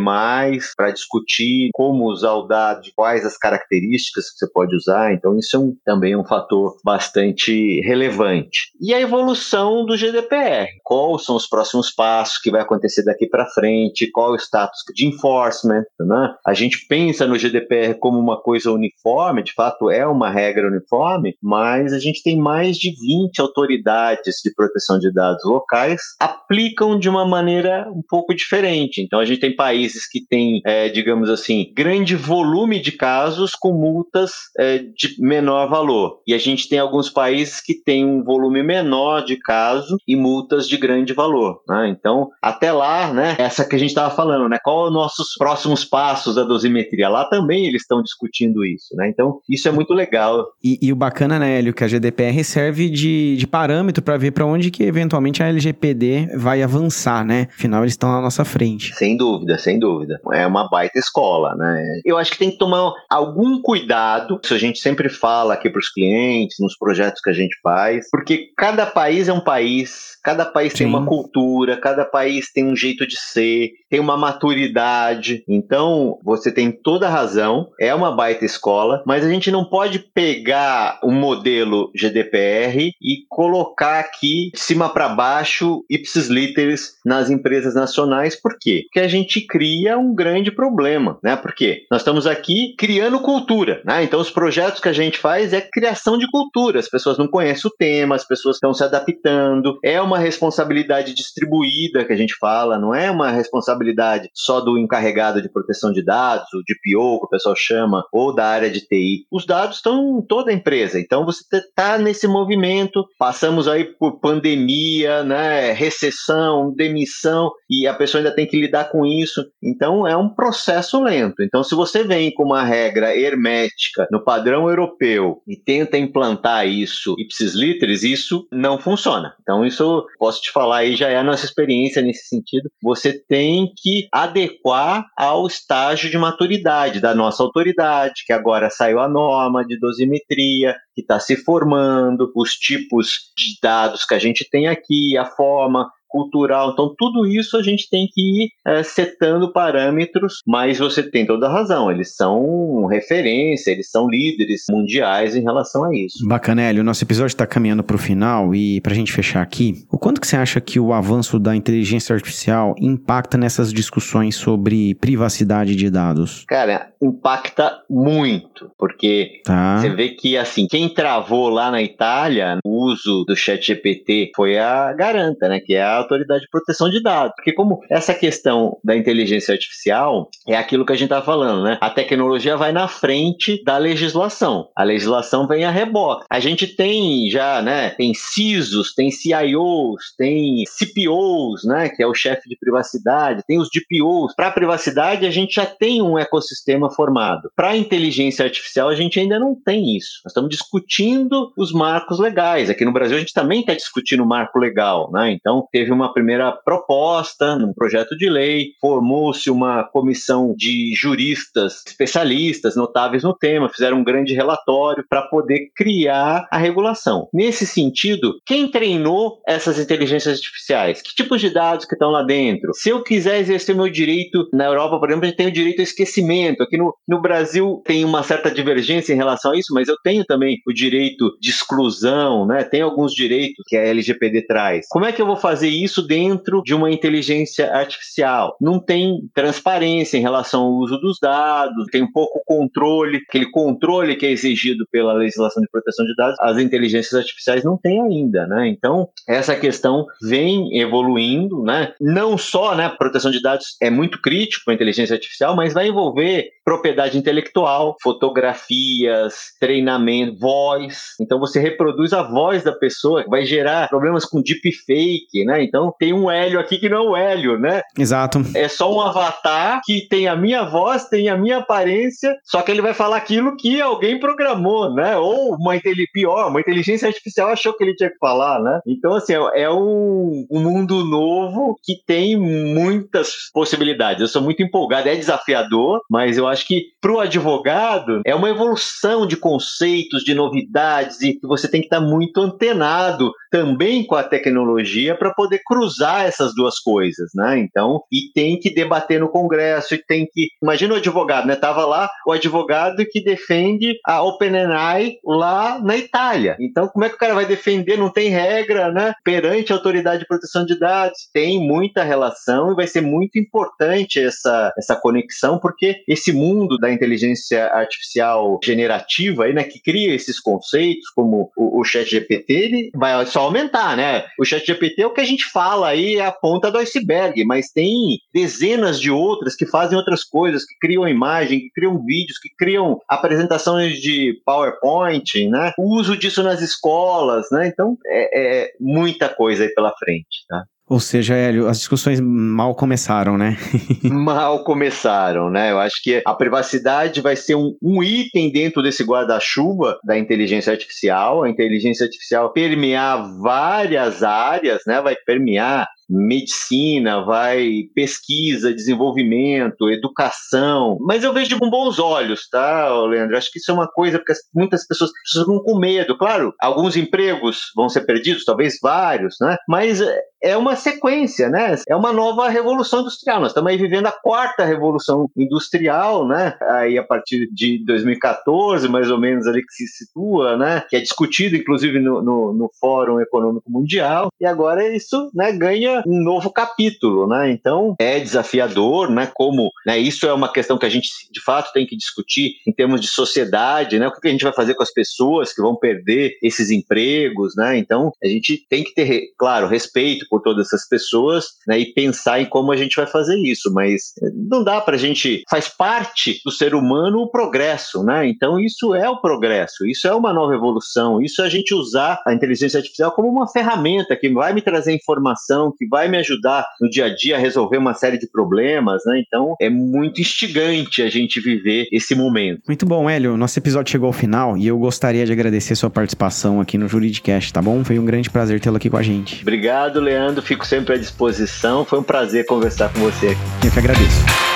para 0.77 0.91
discutir 0.91 1.71
como 1.73 2.11
usar 2.11 2.33
o 2.33 2.47
dado, 2.47 2.83
quais 2.95 3.25
as 3.25 3.37
características 3.37 4.31
que 4.31 4.39
você 4.39 4.51
pode 4.53 4.75
usar. 4.75 5.13
Então, 5.13 5.39
isso 5.39 5.57
é 5.57 5.61
um, 5.61 5.77
também 5.85 6.17
um 6.17 6.25
fator 6.25 6.77
bastante 6.85 7.81
relevante. 7.81 8.71
E 8.81 8.95
a 8.95 9.01
evolução 9.01 9.85
do 9.85 9.97
GDPR. 9.97 10.69
Quais 10.83 11.25
são 11.25 11.37
os 11.37 11.49
próximos 11.49 11.93
passos 11.93 12.39
que 12.39 12.51
vai 12.51 12.63
acontecer 12.63 13.05
daqui 13.05 13.29
para 13.29 13.47
frente? 13.47 14.11
Qual 14.11 14.33
o 14.33 14.37
status 14.37 14.81
de 14.95 15.07
enforcement? 15.07 15.85
Né? 16.07 16.35
A 16.47 16.55
gente 16.55 16.87
pensa 16.89 17.27
no 17.27 17.39
GDPR 17.39 17.95
como 17.99 18.19
uma 18.19 18.41
coisa 18.41 18.71
uniforme, 18.71 19.43
de 19.43 19.53
fato 19.53 19.91
é 19.91 20.07
uma 20.07 20.31
regra 20.31 20.69
uniforme, 20.69 21.35
mas 21.43 21.93
a 21.93 21.99
gente 21.99 22.23
tem 22.23 22.39
mais 22.39 22.77
de 22.77 22.91
20 22.91 23.41
autoridades 23.41 24.37
de 24.45 24.55
proteção 24.55 24.99
de 24.99 25.13
dados 25.13 25.45
locais 25.45 26.01
aplicam 26.21 26.99
de 26.99 27.09
uma 27.09 27.27
maneira 27.27 27.89
um 27.91 28.03
pouco 28.07 28.35
diferente. 28.35 29.01
Então, 29.01 29.19
a 29.19 29.25
gente 29.25 29.41
tem 29.41 29.55
países 29.55 30.09
que 30.09 30.25
têm, 30.25 30.61
é, 30.65 30.89
digamos 30.89 31.29
assim, 31.29 31.73
grande 31.75 32.15
volume 32.15 32.81
de 32.81 32.93
casos 32.93 33.53
com 33.55 33.73
multas 33.73 34.33
é, 34.59 34.79
de 34.79 35.17
menor 35.19 35.69
valor. 35.69 36.21
E 36.27 36.35
a 36.35 36.39
gente 36.39 36.69
tem 36.69 36.79
alguns 36.79 37.11
países 37.11 37.61
que 37.61 37.75
têm 37.75 38.05
um 38.05 38.23
volume 38.23 38.63
menor 38.63 39.25
de 39.25 39.37
casos 39.37 39.99
e 40.07 40.15
multas 40.15 40.69
de 40.69 40.77
grande 40.77 41.13
valor. 41.13 41.63
Né? 41.69 41.89
Então, 41.89 42.31
até 42.41 42.73
lá, 42.73 43.13
né, 43.13 43.37
essa 43.39 43.65
que 43.65 43.75
a 43.75 43.79
gente 43.79 43.91
estava 43.91 44.15
falando, 44.15 44.49
né, 44.49 44.59
qual 44.63 44.87
os 44.87 44.93
nossos 44.93 45.35
próximos 45.39 45.85
passos 45.85 45.96
da 46.35 46.45
dosimetria? 46.45 47.09
Lá 47.09 47.25
também 47.25 47.67
eles 47.67 47.83
estão 47.83 48.03
discutindo 48.03 48.65
isso. 48.65 48.95
Né? 48.95 49.09
Então, 49.09 49.41
isso 49.49 49.69
é 49.69 49.73
muito 49.73 49.93
legal. 49.93 50.47
E, 50.63 50.79
e 50.81 50.93
o 50.93 50.97
bacana, 50.97 51.39
né, 51.39 51.59
Hélio, 51.59 51.75
que 51.75 51.85
a 51.85 51.89
GDPR 51.89 52.43
serve 52.45 52.89
de, 52.89 53.37
de 53.37 53.47
parâmetro 53.47 54.03
para 54.03 54.17
ver 54.17 54.33
para 54.33 54.47
onde 54.47 54.71
que 54.71 54.83
eventualmente 54.83 55.43
a 55.43 55.49
LGPD 55.49 56.37
vai 56.37 56.63
avançar, 56.63 57.25
né? 57.25 57.49
Afinal, 57.57 57.83
eles 57.83 57.93
estão 57.93 58.11
na 58.11 58.21
nossa 58.21 58.45
frente. 58.45 58.95
Sem 58.95 59.17
dúvida, 59.17 59.59
sem 59.59 59.79
dúvida. 59.79 60.21
É 60.33 60.47
uma 60.47 60.69
baita 60.69 60.99
escola, 60.99 61.55
né? 61.55 62.01
Eu 62.05 62.19
acho 62.19 62.33
que 62.33 62.39
tem 62.39 62.51
que 62.51 62.59
tomar 62.59 62.93
algum 63.11 63.61
cuidado, 63.61 64.39
isso 64.43 64.55
a 64.55 64.59
gente 64.59 64.79
sempre 64.79 65.09
fala 65.09 65.55
aqui 65.55 65.71
para 65.71 65.79
os 65.79 65.91
clientes, 65.91 66.57
nos 66.61 66.77
projetos 66.77 67.21
que 67.21 67.31
a 67.31 67.33
gente 67.33 67.57
faz, 67.63 68.09
porque 68.11 68.49
cada 68.57 68.87
país 68.87 69.29
é 69.29 69.33
um 69.33 69.41
país, 69.41 70.17
cada 70.23 70.45
país 70.45 70.73
Sim. 70.73 70.79
tem 70.79 70.87
uma 70.87 71.07
cultura, 71.07 71.77
cada 71.77 72.05
país 72.05 72.53
tem 72.53 72.67
um 72.67 72.77
jeito 72.77 73.07
de 73.07 73.17
ser, 73.19 73.71
tem 73.91 74.01
uma 74.01 74.17
maturidade. 74.17 75.45
Então, 75.49 75.86
você 76.23 76.51
tem 76.51 76.71
toda 76.71 77.07
a 77.07 77.11
razão, 77.11 77.71
é 77.81 77.95
uma 77.95 78.15
baita 78.15 78.45
escola, 78.45 79.03
mas 79.07 79.25
a 79.25 79.29
gente 79.29 79.51
não 79.51 79.65
pode 79.65 79.99
pegar 79.99 81.01
um 81.03 81.13
modelo 81.13 81.91
GDPR 81.95 82.93
e 83.01 83.27
colocar 83.29 84.01
aqui 84.01 84.51
de 84.53 84.61
cima 84.61 84.89
para 84.89 85.09
baixo 85.09 85.85
ipsis 85.91 86.29
literis 86.29 86.97
nas 87.05 87.31
empresas 87.31 87.75
nacionais. 87.75 88.35
Por 88.41 88.57
quê? 88.59 88.83
Porque 88.85 89.01
a 89.01 89.09
gente 89.09 89.41
cria 89.41 89.99
um 89.99 90.15
grande 90.15 90.51
problema, 90.51 91.19
né? 91.23 91.37
Porque 91.37 91.85
nós 91.91 92.01
estamos 92.01 92.27
aqui 92.27 92.75
criando 92.79 93.21
cultura, 93.21 93.81
né? 93.85 94.03
Então, 94.05 94.21
os 94.21 94.31
projetos 94.31 94.81
que 94.81 94.89
a 94.89 94.93
gente 94.93 95.19
faz 95.19 95.53
é 95.53 95.61
criação 95.61 96.19
de 96.19 96.31
cultura. 96.31 96.79
As 96.79 96.89
pessoas 96.89 97.19
não 97.19 97.29
conhecem 97.29 97.71
o 97.71 97.75
tema, 97.77 98.15
as 98.15 98.27
pessoas 98.27 98.57
estão 98.57 98.73
se 98.73 98.85
adaptando. 98.85 99.79
É 99.83 100.01
uma 100.01 100.19
responsabilidade 100.19 101.15
distribuída 101.15 102.05
que 102.05 102.13
a 102.13 102.17
gente 102.17 102.35
fala, 102.39 102.79
não 102.79 102.95
é 102.95 103.11
uma 103.11 103.31
responsabilidade 103.31 104.31
só 104.35 104.61
do 104.61 104.79
encarregado 104.79 105.43
de 105.43 105.49
proteção 105.49 105.76
de 105.93 106.03
dados, 106.03 106.49
o 106.53 106.59
DPO, 106.61 107.21
que 107.21 107.27
o 107.27 107.29
pessoal 107.29 107.55
chama, 107.57 108.05
ou 108.13 108.35
da 108.35 108.47
área 108.47 108.71
de 108.71 108.81
TI. 108.81 109.27
Os 109.31 109.47
dados 109.47 109.77
estão 109.77 110.19
em 110.19 110.27
toda 110.27 110.51
a 110.51 110.55
empresa. 110.55 110.99
Então, 110.99 111.25
você 111.25 111.43
está 111.57 111.99
nesse 111.99 112.27
movimento. 112.27 113.07
Passamos 113.19 113.69
aí 113.69 113.85
por 113.85 114.21
pandemia, 114.21 115.23
né? 115.23 115.73
Recessão, 115.73 116.73
demissão, 116.75 117.51
e 117.69 117.87
a 117.87 117.95
pessoa 117.95 118.21
ainda 118.21 118.35
tem 118.35 118.47
que 118.47 118.61
lidar 118.61 118.91
com 118.91 119.05
isso. 119.05 119.45
Então, 119.63 120.07
é 120.07 120.17
um 120.17 120.29
processo 120.29 121.03
lento. 121.03 121.43
Então, 121.43 121.63
se 121.63 121.75
você 121.75 122.03
vem 122.03 122.33
com 122.33 122.45
uma 122.45 122.65
regra 122.65 123.17
hermética 123.17 124.07
no 124.11 124.23
padrão 124.23 124.69
europeu 124.69 125.43
e 125.47 125.57
tenta 125.57 125.99
implantar 125.99 126.67
isso 126.67 127.15
ipsis 127.19 127.55
literis, 127.55 128.03
isso 128.03 128.47
não 128.53 128.79
funciona. 128.79 129.35
Então, 129.41 129.65
isso 129.65 130.07
posso 130.19 130.41
te 130.41 130.51
falar 130.51 130.79
aí, 130.79 130.97
já 130.97 131.09
é 131.09 131.17
a 131.17 131.25
nossa 131.25 131.45
experiência 131.45 132.03
nesse 132.03 132.29
sentido. 132.29 132.71
Você 132.83 133.13
tem 133.13 133.73
que 133.77 134.09
adequar 134.13 135.07
ao 135.17 135.47
estágio 135.57 136.11
de 136.11 136.19
maturidade 136.19 137.01
da 137.01 137.15
nossa 137.15 137.43
autoridade, 137.43 138.25
que 138.27 138.33
agora 138.33 138.71
saiu 138.71 139.01
a 139.01 139.09
norma 139.09 139.65
de 139.65 139.79
dosimetria, 139.79 140.77
que 140.95 141.01
está 141.01 141.19
se 141.19 141.37
formando, 141.37 142.31
os 142.35 142.53
tipos 142.53 143.33
de 143.37 143.59
dados 143.63 144.05
que 144.05 144.15
a 144.15 144.19
gente 144.19 144.49
tem 144.49 144.69
aqui, 144.69 145.17
a 145.17 145.25
forma, 145.25 145.91
cultural. 146.17 146.71
Então, 146.73 146.95
tudo 146.97 147.27
isso 147.27 147.59
a 147.59 147.63
gente 147.63 147.91
tem 147.91 148.09
que 148.11 148.21
ir 148.21 148.51
é, 148.67 148.83
setando 148.83 149.53
parâmetros, 149.53 150.41
mas 150.47 150.79
você 150.79 151.03
tem 151.03 151.27
toda 151.27 151.47
a 151.47 151.53
razão, 151.53 151.91
eles 151.91 152.17
são 152.17 152.87
referência, 152.87 153.71
eles 153.71 153.91
são 153.91 154.09
líderes 154.09 154.63
mundiais 154.71 155.37
em 155.37 155.43
relação 155.43 155.85
a 155.85 155.95
isso. 155.95 156.27
Bacana, 156.27 156.63
Hélio. 156.63 156.81
O 156.81 156.85
nosso 156.85 157.05
episódio 157.05 157.35
está 157.35 157.47
caminhando 157.47 157.85
para 157.85 157.97
o 157.97 157.99
final 157.99 158.55
e 158.55 158.81
para 158.81 158.93
a 158.93 158.97
gente 158.97 159.13
fechar 159.13 159.43
aqui, 159.43 159.85
o 159.93 159.99
quanto 159.99 160.21
que 160.21 160.27
você 160.27 160.37
acha 160.37 160.61
que 160.61 160.81
o 160.81 160.93
avanço 160.93 161.39
da 161.39 161.55
inteligência 161.55 162.15
artificial 162.15 162.75
impacta 162.81 163.37
nessas 163.37 163.73
discussões 163.73 164.37
sobre 164.37 164.95
privacidade 164.95 165.77
de 165.77 165.91
dados? 165.91 166.45
Cara, 166.49 166.93
impacta 167.03 167.83
muito, 167.91 168.71
porque 168.79 169.43
tá. 169.45 169.79
você 169.79 169.91
vê 169.91 170.09
que, 170.11 170.37
assim, 170.37 170.67
quem 170.67 170.89
travou 170.89 171.51
lá 171.51 171.71
na 171.71 171.83
Itália 171.83 172.59
o 172.65 172.87
uso 172.87 173.25
do 173.25 173.37
chat 173.37 173.67
GPT 173.67 174.31
foi 174.35 174.59
a 174.59 174.93
Garanta, 174.93 175.49
né, 175.49 175.61
que 175.61 175.75
é 175.75 175.83
a 175.83 175.99
autoridade 176.07 176.43
de 176.43 176.51
proteção 176.51 176.89
de 176.89 177.03
dados. 177.03 177.33
Porque 177.37 177.53
como 177.53 177.81
essa 177.91 178.15
questão 178.15 178.79
da 178.83 178.97
inteligência 178.97 179.53
artificial 179.53 180.31
é 180.47 180.57
aquilo 180.57 180.87
que 180.87 180.93
a 180.93 180.97
gente 180.97 181.13
está 181.13 181.21
falando, 181.21 181.63
né? 181.63 181.79
A 181.81 181.91
tecnologia 181.91 182.57
vai 182.57 182.73
na 182.73 182.89
frente 182.89 183.63
da 183.65 183.77
legislação. 183.77 184.69
A 184.75 184.83
legislação 184.83 185.47
vem 185.47 185.65
a 185.65 185.71
reboque. 185.71 186.25
A 186.31 186.41
gente 186.41 186.67
tem 186.67 187.29
já, 187.31 187.61
né? 187.61 187.91
Tem 187.91 188.13
CISOs, 188.15 188.95
tem 188.95 189.11
CIOs, 189.11 190.15
tem 190.17 190.65
CPOs, 190.67 191.65
né? 191.65 191.89
Que 191.89 192.03
é 192.03 192.07
o 192.07 192.15
chefe 192.15 192.49
de 192.49 192.57
privacidade, 192.57 193.43
tem 193.47 193.59
os 193.59 193.69
DPOs. 193.69 194.35
Para 194.35 194.51
privacidade, 194.51 195.27
a 195.27 195.31
gente 195.31 195.55
já 195.55 195.67
tem 195.67 196.01
um 196.01 196.19
ecossistema 196.19 196.91
formado. 196.91 197.51
Para 197.55 197.77
inteligência 197.77 198.45
artificial, 198.45 198.89
a 198.89 198.95
gente 198.95 199.19
ainda 199.19 199.39
não 199.39 199.55
tem 199.55 199.97
isso. 199.97 200.21
Nós 200.25 200.31
estamos 200.31 200.51
discutindo 200.51 201.53
os 201.57 201.73
marcos 201.73 202.19
legais. 202.19 202.71
Aqui 202.71 202.85
no 202.85 202.93
Brasil, 202.93 203.17
a 203.17 203.21
gente 203.21 203.33
também 203.33 203.61
está 203.61 203.75
discutindo 203.75 204.23
o 204.23 204.27
marco 204.27 204.59
legal, 204.59 205.11
né? 205.13 205.33
Então, 205.33 205.67
teve 205.71 205.91
uma 205.97 206.13
primeira 206.13 206.53
proposta, 206.53 207.57
num 207.57 207.73
projeto 207.73 208.17
de 208.17 208.29
lei, 208.29 208.69
formou-se 208.81 209.51
uma 209.51 209.85
comissão 209.85 210.55
de 210.57 210.95
juristas 210.95 211.83
especialistas 211.87 212.77
notáveis 212.77 213.23
no 213.23 213.35
tema, 213.35 213.69
fizeram 213.69 213.99
um 213.99 214.05
grande 214.05 214.35
relatório 214.35 215.05
para 215.09 215.23
poder 215.23 215.71
criar 215.75 216.47
a 216.51 216.59
regulação. 216.59 217.29
Nesse 217.33 217.67
sentido, 217.67 218.35
quem 218.45 218.71
treinou 218.71 219.41
essas 219.47 219.79
inteligências 219.79 220.35
artificiais? 220.35 221.03
Que 221.03 221.15
tipos 221.15 221.41
de 221.41 221.51
dados 221.51 221.87
que 221.87 221.95
estão 221.95 222.11
lá 222.11 222.23
dentro? 222.23 222.73
Se 222.75 222.91
eu 222.91 223.03
quiser 223.03 223.41
exercer 223.41 223.75
meu 223.75 223.89
direito 223.89 224.49
na 224.53 224.67
Europa, 224.67 224.99
por 224.99 225.09
exemplo, 225.09 225.25
a 225.25 225.29
gente 225.29 225.37
tem 225.37 225.47
o 225.47 225.53
direito 225.53 225.81
ao 225.81 225.85
esquecimento. 225.85 226.63
Aqui 226.63 226.77
no, 226.77 226.95
no 227.09 227.21
Brasil 227.21 227.83
tem 227.85 228.05
uma 228.05 228.23
certa 228.23 228.51
divergência 228.51 229.13
em 229.13 229.17
relação 229.17 229.53
a 229.53 229.59
isso, 229.59 229.73
mas 229.73 229.89
eu 229.89 229.97
tenho 230.03 230.25
também 230.25 230.59
o 230.67 230.73
direito 230.73 231.37
de 231.41 231.51
exclusão, 231.51 232.47
né? 232.47 232.65
Tem 232.65 232.83
alguns 232.83 233.13
direitos 233.13 233.65
que 233.67 233.77
a 233.77 233.87
LGPD 233.87 234.47
traz. 234.47 234.87
Como 234.89 235.05
é 235.05 235.13
que 235.13 235.21
eu 235.21 235.27
vou 235.27 235.37
fazer 235.37 235.69
isso 235.83 236.07
dentro 236.07 236.63
de 236.63 236.75
uma 236.75 236.91
inteligência 236.91 237.73
artificial? 237.73 238.57
Não 238.61 238.79
tem 238.79 239.21
transparência 239.35 240.17
em 240.17 240.23
relação 240.23 240.63
ao 240.63 240.73
uso 240.73 240.99
dos 240.99 241.19
dados, 241.21 241.87
tem 241.91 242.11
pouco 242.11 242.43
controle, 242.45 243.23
aquele 243.29 243.51
controle 243.51 244.17
que 244.17 244.27
é 244.27 244.31
exigido 244.31 244.87
pela 244.91 245.13
legislação 245.13 245.63
de 245.63 245.69
proteção 245.69 246.05
de 246.05 246.15
dados, 246.17 246.39
as 246.41 246.59
inteligências 246.59 247.15
artificiais 247.15 247.65
não 247.65 247.77
têm 247.77 248.01
ainda, 248.01 248.47
né? 248.47 248.69
Então, 248.69 249.09
essa 249.29 249.55
questão 249.55 250.07
vem 250.23 250.79
evoluindo, 250.79 251.63
né? 251.63 251.93
Não 252.01 252.37
só, 252.39 252.75
né, 252.75 252.89
proteção 252.99 253.31
de 253.31 253.41
dados 253.41 253.77
é 253.81 253.91
muito 253.91 254.21
crítico 254.21 254.65
para 254.65 254.75
a 254.75 254.77
inteligência 254.77 255.15
artificial, 255.15 255.57
mas 255.57 255.75
vai 255.75 255.89
envolver 255.89 256.51
propriedade 256.65 257.17
intelectual, 257.17 257.97
fotografias, 258.03 259.35
treinamento, 259.61 260.39
voz. 260.39 261.15
Então 261.21 261.39
você 261.39 261.61
reproduz 261.61 262.13
a 262.13 262.23
voz 262.23 262.65
da 262.65 262.73
pessoa, 262.73 263.25
vai 263.29 263.45
gerar 263.45 263.89
problemas 263.89 264.25
com 264.25 264.43
deepfake, 264.43 265.45
né? 265.45 265.63
Então 265.67 265.93
tem 265.99 266.13
um 266.13 266.31
Hélio 266.31 266.59
aqui 266.59 266.79
que 266.79 266.89
não 266.89 266.99
é 266.99 267.01
o 267.01 267.17
Hélio, 267.17 267.59
né? 267.59 267.83
Exato. 267.99 268.41
É 268.55 268.69
só 268.69 268.93
um 268.93 269.01
avatar 269.01 269.81
que 269.85 270.07
tem 270.09 270.29
a 270.29 270.37
minha 270.37 270.65
voz, 270.65 271.09
tem 271.09 271.29
a 271.29 271.37
minha 271.37 271.59
aparência, 271.59 272.35
só 272.45 272.63
que 272.63 272.71
ele 272.71 272.83
vai 272.83 272.95
falar 272.95 273.17
aquilo 273.17 273.57
que 273.57 273.81
alguém 273.81 274.19
programou, 274.19 274.95
né? 274.95 275.17
Ou 275.17 275.55
uma 275.55 275.77
pior, 276.13 276.49
uma 276.49 276.61
inteligência 276.61 277.09
artificial 277.09 277.49
achou 277.49 277.73
que 277.73 277.85
ele 277.85 277.95
tinha 277.95 278.11
que 278.11 278.19
falar, 278.19 278.61
né? 278.61 278.81
Então 278.87 279.15
assim, 279.15 279.35
é, 279.35 279.63
é 279.63 279.71
um, 279.71 280.47
um 280.51 280.61
mundo 280.61 281.05
novo 281.05 281.77
que 281.83 281.95
tem 282.07 282.37
muitas 282.37 283.51
possibilidades. 283.53 284.21
Eu 284.21 284.29
sou 284.29 284.43
muito 284.43 284.63
empolgado, 284.63 285.09
é 285.09 285.15
desafiador, 285.15 286.01
mas 286.11 286.37
eu 286.37 286.47
acho 286.47 286.67
que 286.67 286.85
para 287.01 287.13
o 287.13 287.21
advogado 287.21 288.21
é 288.25 288.35
uma 288.35 288.51
evolução 288.51 289.27
de 289.27 289.37
conceitos, 289.37 290.23
de 290.25 290.35
novidades, 290.35 291.21
e 291.23 291.39
você 291.43 291.69
tem 291.69 291.81
que 291.81 291.87
estar 291.87 292.01
tá 292.01 292.07
muito 292.07 292.41
antenado 292.41 293.33
também 293.57 294.05
com 294.05 294.15
a 294.15 294.23
tecnologia 294.23 295.17
para 295.17 295.33
poder 295.33 295.63
cruzar 295.65 296.27
essas 296.27 296.55
duas 296.55 296.79
coisas, 296.79 297.31
né? 297.35 297.59
Então, 297.59 298.03
e 298.13 298.31
tem 298.35 298.59
que 298.59 298.69
debater 298.69 299.19
no 299.19 299.31
Congresso, 299.31 299.95
e 299.95 300.05
tem 300.05 300.29
que. 300.31 300.49
Imagina 300.63 300.93
o 300.93 300.99
advogado, 300.99 301.47
né? 301.47 301.57
Tava 301.57 301.87
lá 301.87 302.07
o 302.27 302.33
advogado 302.33 303.03
que 303.11 303.25
defende 303.25 303.99
a 304.05 304.23
OpenAI 304.23 305.15
lá 305.25 305.81
na 305.83 305.97
Itália. 305.97 306.55
Então, 306.61 306.87
como 306.89 307.07
é 307.07 307.09
que 307.09 307.15
o 307.15 307.19
cara 307.19 307.33
vai 307.33 307.47
defender? 307.47 307.97
Não 307.97 308.11
tem 308.11 308.29
regra, 308.29 308.93
né? 308.93 309.15
Perante 309.25 309.73
a 309.73 309.77
autoridade 309.77 310.21
de 310.21 310.29
proteção 310.29 310.67
de 310.67 310.79
dados. 310.79 311.17
Tem 311.33 311.59
muita 311.59 312.03
relação 312.03 312.73
e 312.73 312.75
vai 312.75 312.87
ser 312.87 313.01
muito 313.01 313.39
importante 313.39 314.21
essa, 314.21 314.71
essa 314.77 314.95
conexão, 314.95 315.59
porque 315.59 316.03
esse 316.07 316.31
mundo 316.31 316.77
da 316.77 316.93
inteligência 316.93 317.69
artificial 317.69 318.61
generativa, 318.63 319.45
aí, 319.45 319.55
né, 319.55 319.65
que 319.65 319.81
cria 319.81 320.15
esses 320.15 320.39
conceitos, 320.39 321.09
como 321.15 321.51
o, 321.57 321.81
o 321.81 321.85
chat 321.85 322.05
GPT, 322.11 322.53
ele 322.53 322.91
vai 322.95 323.25
só 323.25 323.46
aumentar, 323.47 323.97
né? 323.97 324.25
O 324.39 324.45
chat 324.45 324.65
GPT 324.67 325.03
é 325.03 325.07
o 325.07 325.13
que 325.13 325.21
a 325.21 325.25
gente 325.25 325.45
fala 325.51 325.89
aí, 325.89 326.17
é 326.17 326.27
a 326.27 326.33
ponta 326.33 326.71
do 326.71 326.79
iceberg, 326.79 327.45
mas 327.45 327.71
tem 327.71 328.19
dezenas 328.33 329.01
de 329.01 329.11
outras 329.11 329.55
que 329.55 329.67
fazem 329.67 329.97
outras 329.97 330.25
coisas, 330.25 330.65
que 330.65 330.75
criam 330.81 331.09
imagem, 331.09 331.61
que 331.61 331.71
criam 331.71 332.05
vídeos, 332.05 332.39
que 332.39 332.49
criam 332.57 333.01
apresentações 333.09 334.01
de 334.01 334.41
PowerPoint, 334.45 335.49
né? 335.49 335.73
O 335.79 335.97
uso 335.99 336.17
disso 336.17 336.43
nas 336.43 336.61
escolas, 336.61 337.47
né? 337.51 337.67
Então, 337.67 337.97
é, 338.07 338.65
é 338.65 338.73
muita 338.81 339.29
coisa 339.29 339.65
aí 339.65 339.75
pela 339.75 339.93
frente, 339.97 340.45
tá? 340.49 340.65
Ou 340.89 341.01
seja, 341.01 341.35
Hélio, 341.35 341.67
as 341.67 341.79
discussões 341.79 342.21
mal 342.21 342.73
começaram, 342.73 343.37
né? 343.37 343.57
mal 344.05 344.63
começaram, 344.63 345.51
né? 345.51 345.73
Eu 345.73 345.81
acho 345.81 346.01
que 346.01 346.23
a 346.25 346.33
privacidade 346.33 347.21
vai 347.21 347.35
ser 347.35 347.57
um, 347.57 347.77
um 347.83 348.05
item 348.05 348.53
dentro 348.53 348.81
desse 348.81 349.03
guarda-chuva 349.03 349.99
da 350.05 350.17
inteligência 350.17 350.73
artificial. 350.73 351.43
A 351.43 351.51
inteligência 351.51 352.05
artificial 352.05 352.53
permear 352.53 353.37
várias 353.41 354.23
áreas, 354.23 354.83
né? 354.87 355.01
Vai 355.01 355.17
permear 355.17 355.89
medicina, 356.09 357.25
vai 357.25 357.85
pesquisa, 357.95 358.75
desenvolvimento, 358.75 359.91
educação. 359.91 360.97
Mas 361.01 361.25
eu 361.25 361.33
vejo 361.33 361.59
com 361.59 361.71
bons 361.71 361.99
olhos, 361.99 362.49
tá, 362.49 362.89
Leandro? 363.05 363.37
Acho 363.37 363.51
que 363.51 363.59
isso 363.59 363.71
é 363.71 363.75
uma 363.75 363.89
coisa 363.89 364.19
porque 364.19 364.35
muitas 364.55 364.87
pessoas 364.87 365.11
ficam 365.33 365.59
com 365.61 365.79
medo. 365.79 366.17
Claro, 366.17 366.55
alguns 366.61 366.97
empregos 366.97 367.73
vão 367.75 367.89
ser 367.89 368.03
perdidos, 368.03 368.45
talvez 368.45 368.79
vários, 368.81 369.37
né? 369.41 369.57
Mas 369.69 370.01
é 370.43 370.57
uma 370.57 370.77
sequência, 370.77 371.49
né? 371.49 371.75
É 371.89 371.97
uma 371.97 372.13
nova 372.13 372.49
revolução 372.49 373.01
industrial. 373.01 373.41
Nós 373.41 373.51
estamos 373.51 373.71
aí 373.71 373.77
vivendo 373.77 374.07
a 374.07 374.13
quarta 374.13 374.65
revolução 374.65 375.29
industrial, 375.37 376.27
né? 376.27 376.57
Aí 376.63 376.99
a 376.99 377.05
partir 377.05 377.49
de 377.53 377.85
2014, 377.85 378.89
mais 378.89 379.11
ou 379.11 379.19
menos 379.19 379.47
ali 379.47 379.63
que 379.63 379.73
se 379.73 379.87
situa, 379.89 380.57
né? 380.57 380.85
Que 380.89 380.97
é 380.97 381.01
discutido, 381.01 381.57
inclusive, 381.57 381.99
no, 381.99 382.23
no, 382.23 382.53
no 382.53 382.71
Fórum 382.81 383.21
Econômico 383.21 383.71
Mundial. 383.71 384.29
E 384.41 384.47
agora 384.47 384.87
isso, 384.95 385.31
né, 385.35 385.53
ganha 385.53 385.96
um 386.07 386.23
novo 386.23 386.51
capítulo, 386.51 387.27
né? 387.27 387.51
Então 387.51 387.95
é 387.99 388.19
desafiador, 388.19 389.11
né? 389.11 389.31
Como 389.35 389.71
né, 389.87 389.99
isso 389.99 390.27
é 390.27 390.33
uma 390.33 390.53
questão 390.53 390.79
que 390.79 390.87
a 390.87 390.91
gente 390.91 391.09
de 391.31 391.41
fato 391.43 391.73
tem 391.73 391.87
que 391.87 391.97
discutir 391.97 392.55
em 392.67 392.73
termos 392.73 393.01
de 393.01 393.09
sociedade, 393.09 393.99
né? 393.99 394.09
O 394.09 394.13
que 394.13 394.29
a 394.29 394.31
gente 394.31 394.45
vai 394.45 394.53
fazer 394.53 394.75
com 394.75 394.83
as 394.83 394.93
pessoas 394.93 395.53
que 395.53 395.63
vão 395.63 395.77
perder 395.77 396.37
esses 396.43 396.71
empregos, 396.71 397.55
né? 397.57 397.77
Então 397.79 398.13
a 398.23 398.29
gente 398.29 398.65
tem 398.69 398.85
que 398.85 398.95
ter, 398.95 399.33
claro, 399.39 399.67
respeito 399.67 400.27
por 400.29 400.43
todas 400.43 400.67
essas 400.67 400.89
pessoas, 400.89 401.47
né? 401.67 401.79
E 401.79 401.93
pensar 401.93 402.41
em 402.41 402.47
como 402.47 402.73
a 402.73 402.77
gente 402.77 402.97
vai 402.97 403.07
fazer 403.07 403.37
isso, 403.37 403.73
mas 403.73 404.13
não 404.49 404.65
dá 404.65 404.81
para 404.81 404.97
a 404.97 404.99
gente 404.99 405.43
faz 405.49 405.69
parte 405.69 406.41
do 406.45 406.51
ser 406.51 406.75
humano 406.75 407.19
o 407.19 407.31
progresso, 407.31 408.03
né? 408.03 408.27
Então 408.29 408.59
isso 408.59 408.95
é 408.95 409.09
o 409.09 409.21
progresso, 409.21 409.87
isso 409.87 410.07
é 410.07 410.15
uma 410.15 410.33
nova 410.33 410.55
evolução, 410.55 411.21
isso 411.21 411.43
é 411.43 411.47
a 411.47 411.49
gente 411.49 411.75
usar 411.75 412.21
a 412.27 412.33
inteligência 412.33 412.79
artificial 412.79 413.13
como 413.13 413.29
uma 413.29 413.49
ferramenta 413.49 414.17
que 414.17 414.29
vai 414.33 414.53
me 414.53 414.63
trazer 414.63 414.95
informação, 414.95 415.73
que 415.87 415.89
vai 415.89 416.09
me 416.09 416.19
ajudar 416.19 416.67
no 416.81 416.91
dia 416.91 417.07
a 417.07 417.15
dia 417.15 417.37
a 417.37 417.39
resolver 417.39 417.79
uma 417.79 417.95
série 417.95 418.19
de 418.19 418.29
problemas, 418.29 419.03
né? 419.07 419.23
Então 419.27 419.55
é 419.61 419.71
muito 419.71 420.21
instigante 420.21 421.03
a 421.03 421.09
gente 421.09 421.41
viver 421.41 421.87
esse 421.93 422.15
momento. 422.15 422.63
Muito 422.67 422.85
bom, 422.85 423.09
Hélio. 423.09 423.37
Nosso 423.37 423.59
episódio 423.59 423.91
chegou 423.91 424.09
ao 424.09 424.13
final 424.13 424.57
e 424.57 424.67
eu 424.67 424.79
gostaria 424.79 425.25
de 425.25 425.33
agradecer 425.33 425.75
sua 425.77 425.91
participação 425.91 426.61
aqui 426.61 426.77
no 426.77 426.89
Juridicast, 426.89 427.53
tá 427.53 427.63
bom? 427.63 427.85
Foi 427.85 427.99
um 427.99 428.05
grande 428.05 428.29
prazer 428.29 428.61
tê-lo 428.61 428.77
aqui 428.77 428.91
com 428.91 428.97
a 428.97 429.03
gente. 429.03 429.43
Obrigado, 429.43 430.01
Leandro. 430.01 430.43
Fico 430.43 430.67
sempre 430.67 430.95
à 430.95 430.99
disposição. 430.99 431.85
Foi 431.85 431.99
um 431.99 432.03
prazer 432.03 432.45
conversar 432.47 432.93
com 432.93 433.01
você 433.01 433.29
aqui. 433.29 433.67
Eu 433.67 433.71
que 433.71 433.79
agradeço. 433.79 434.56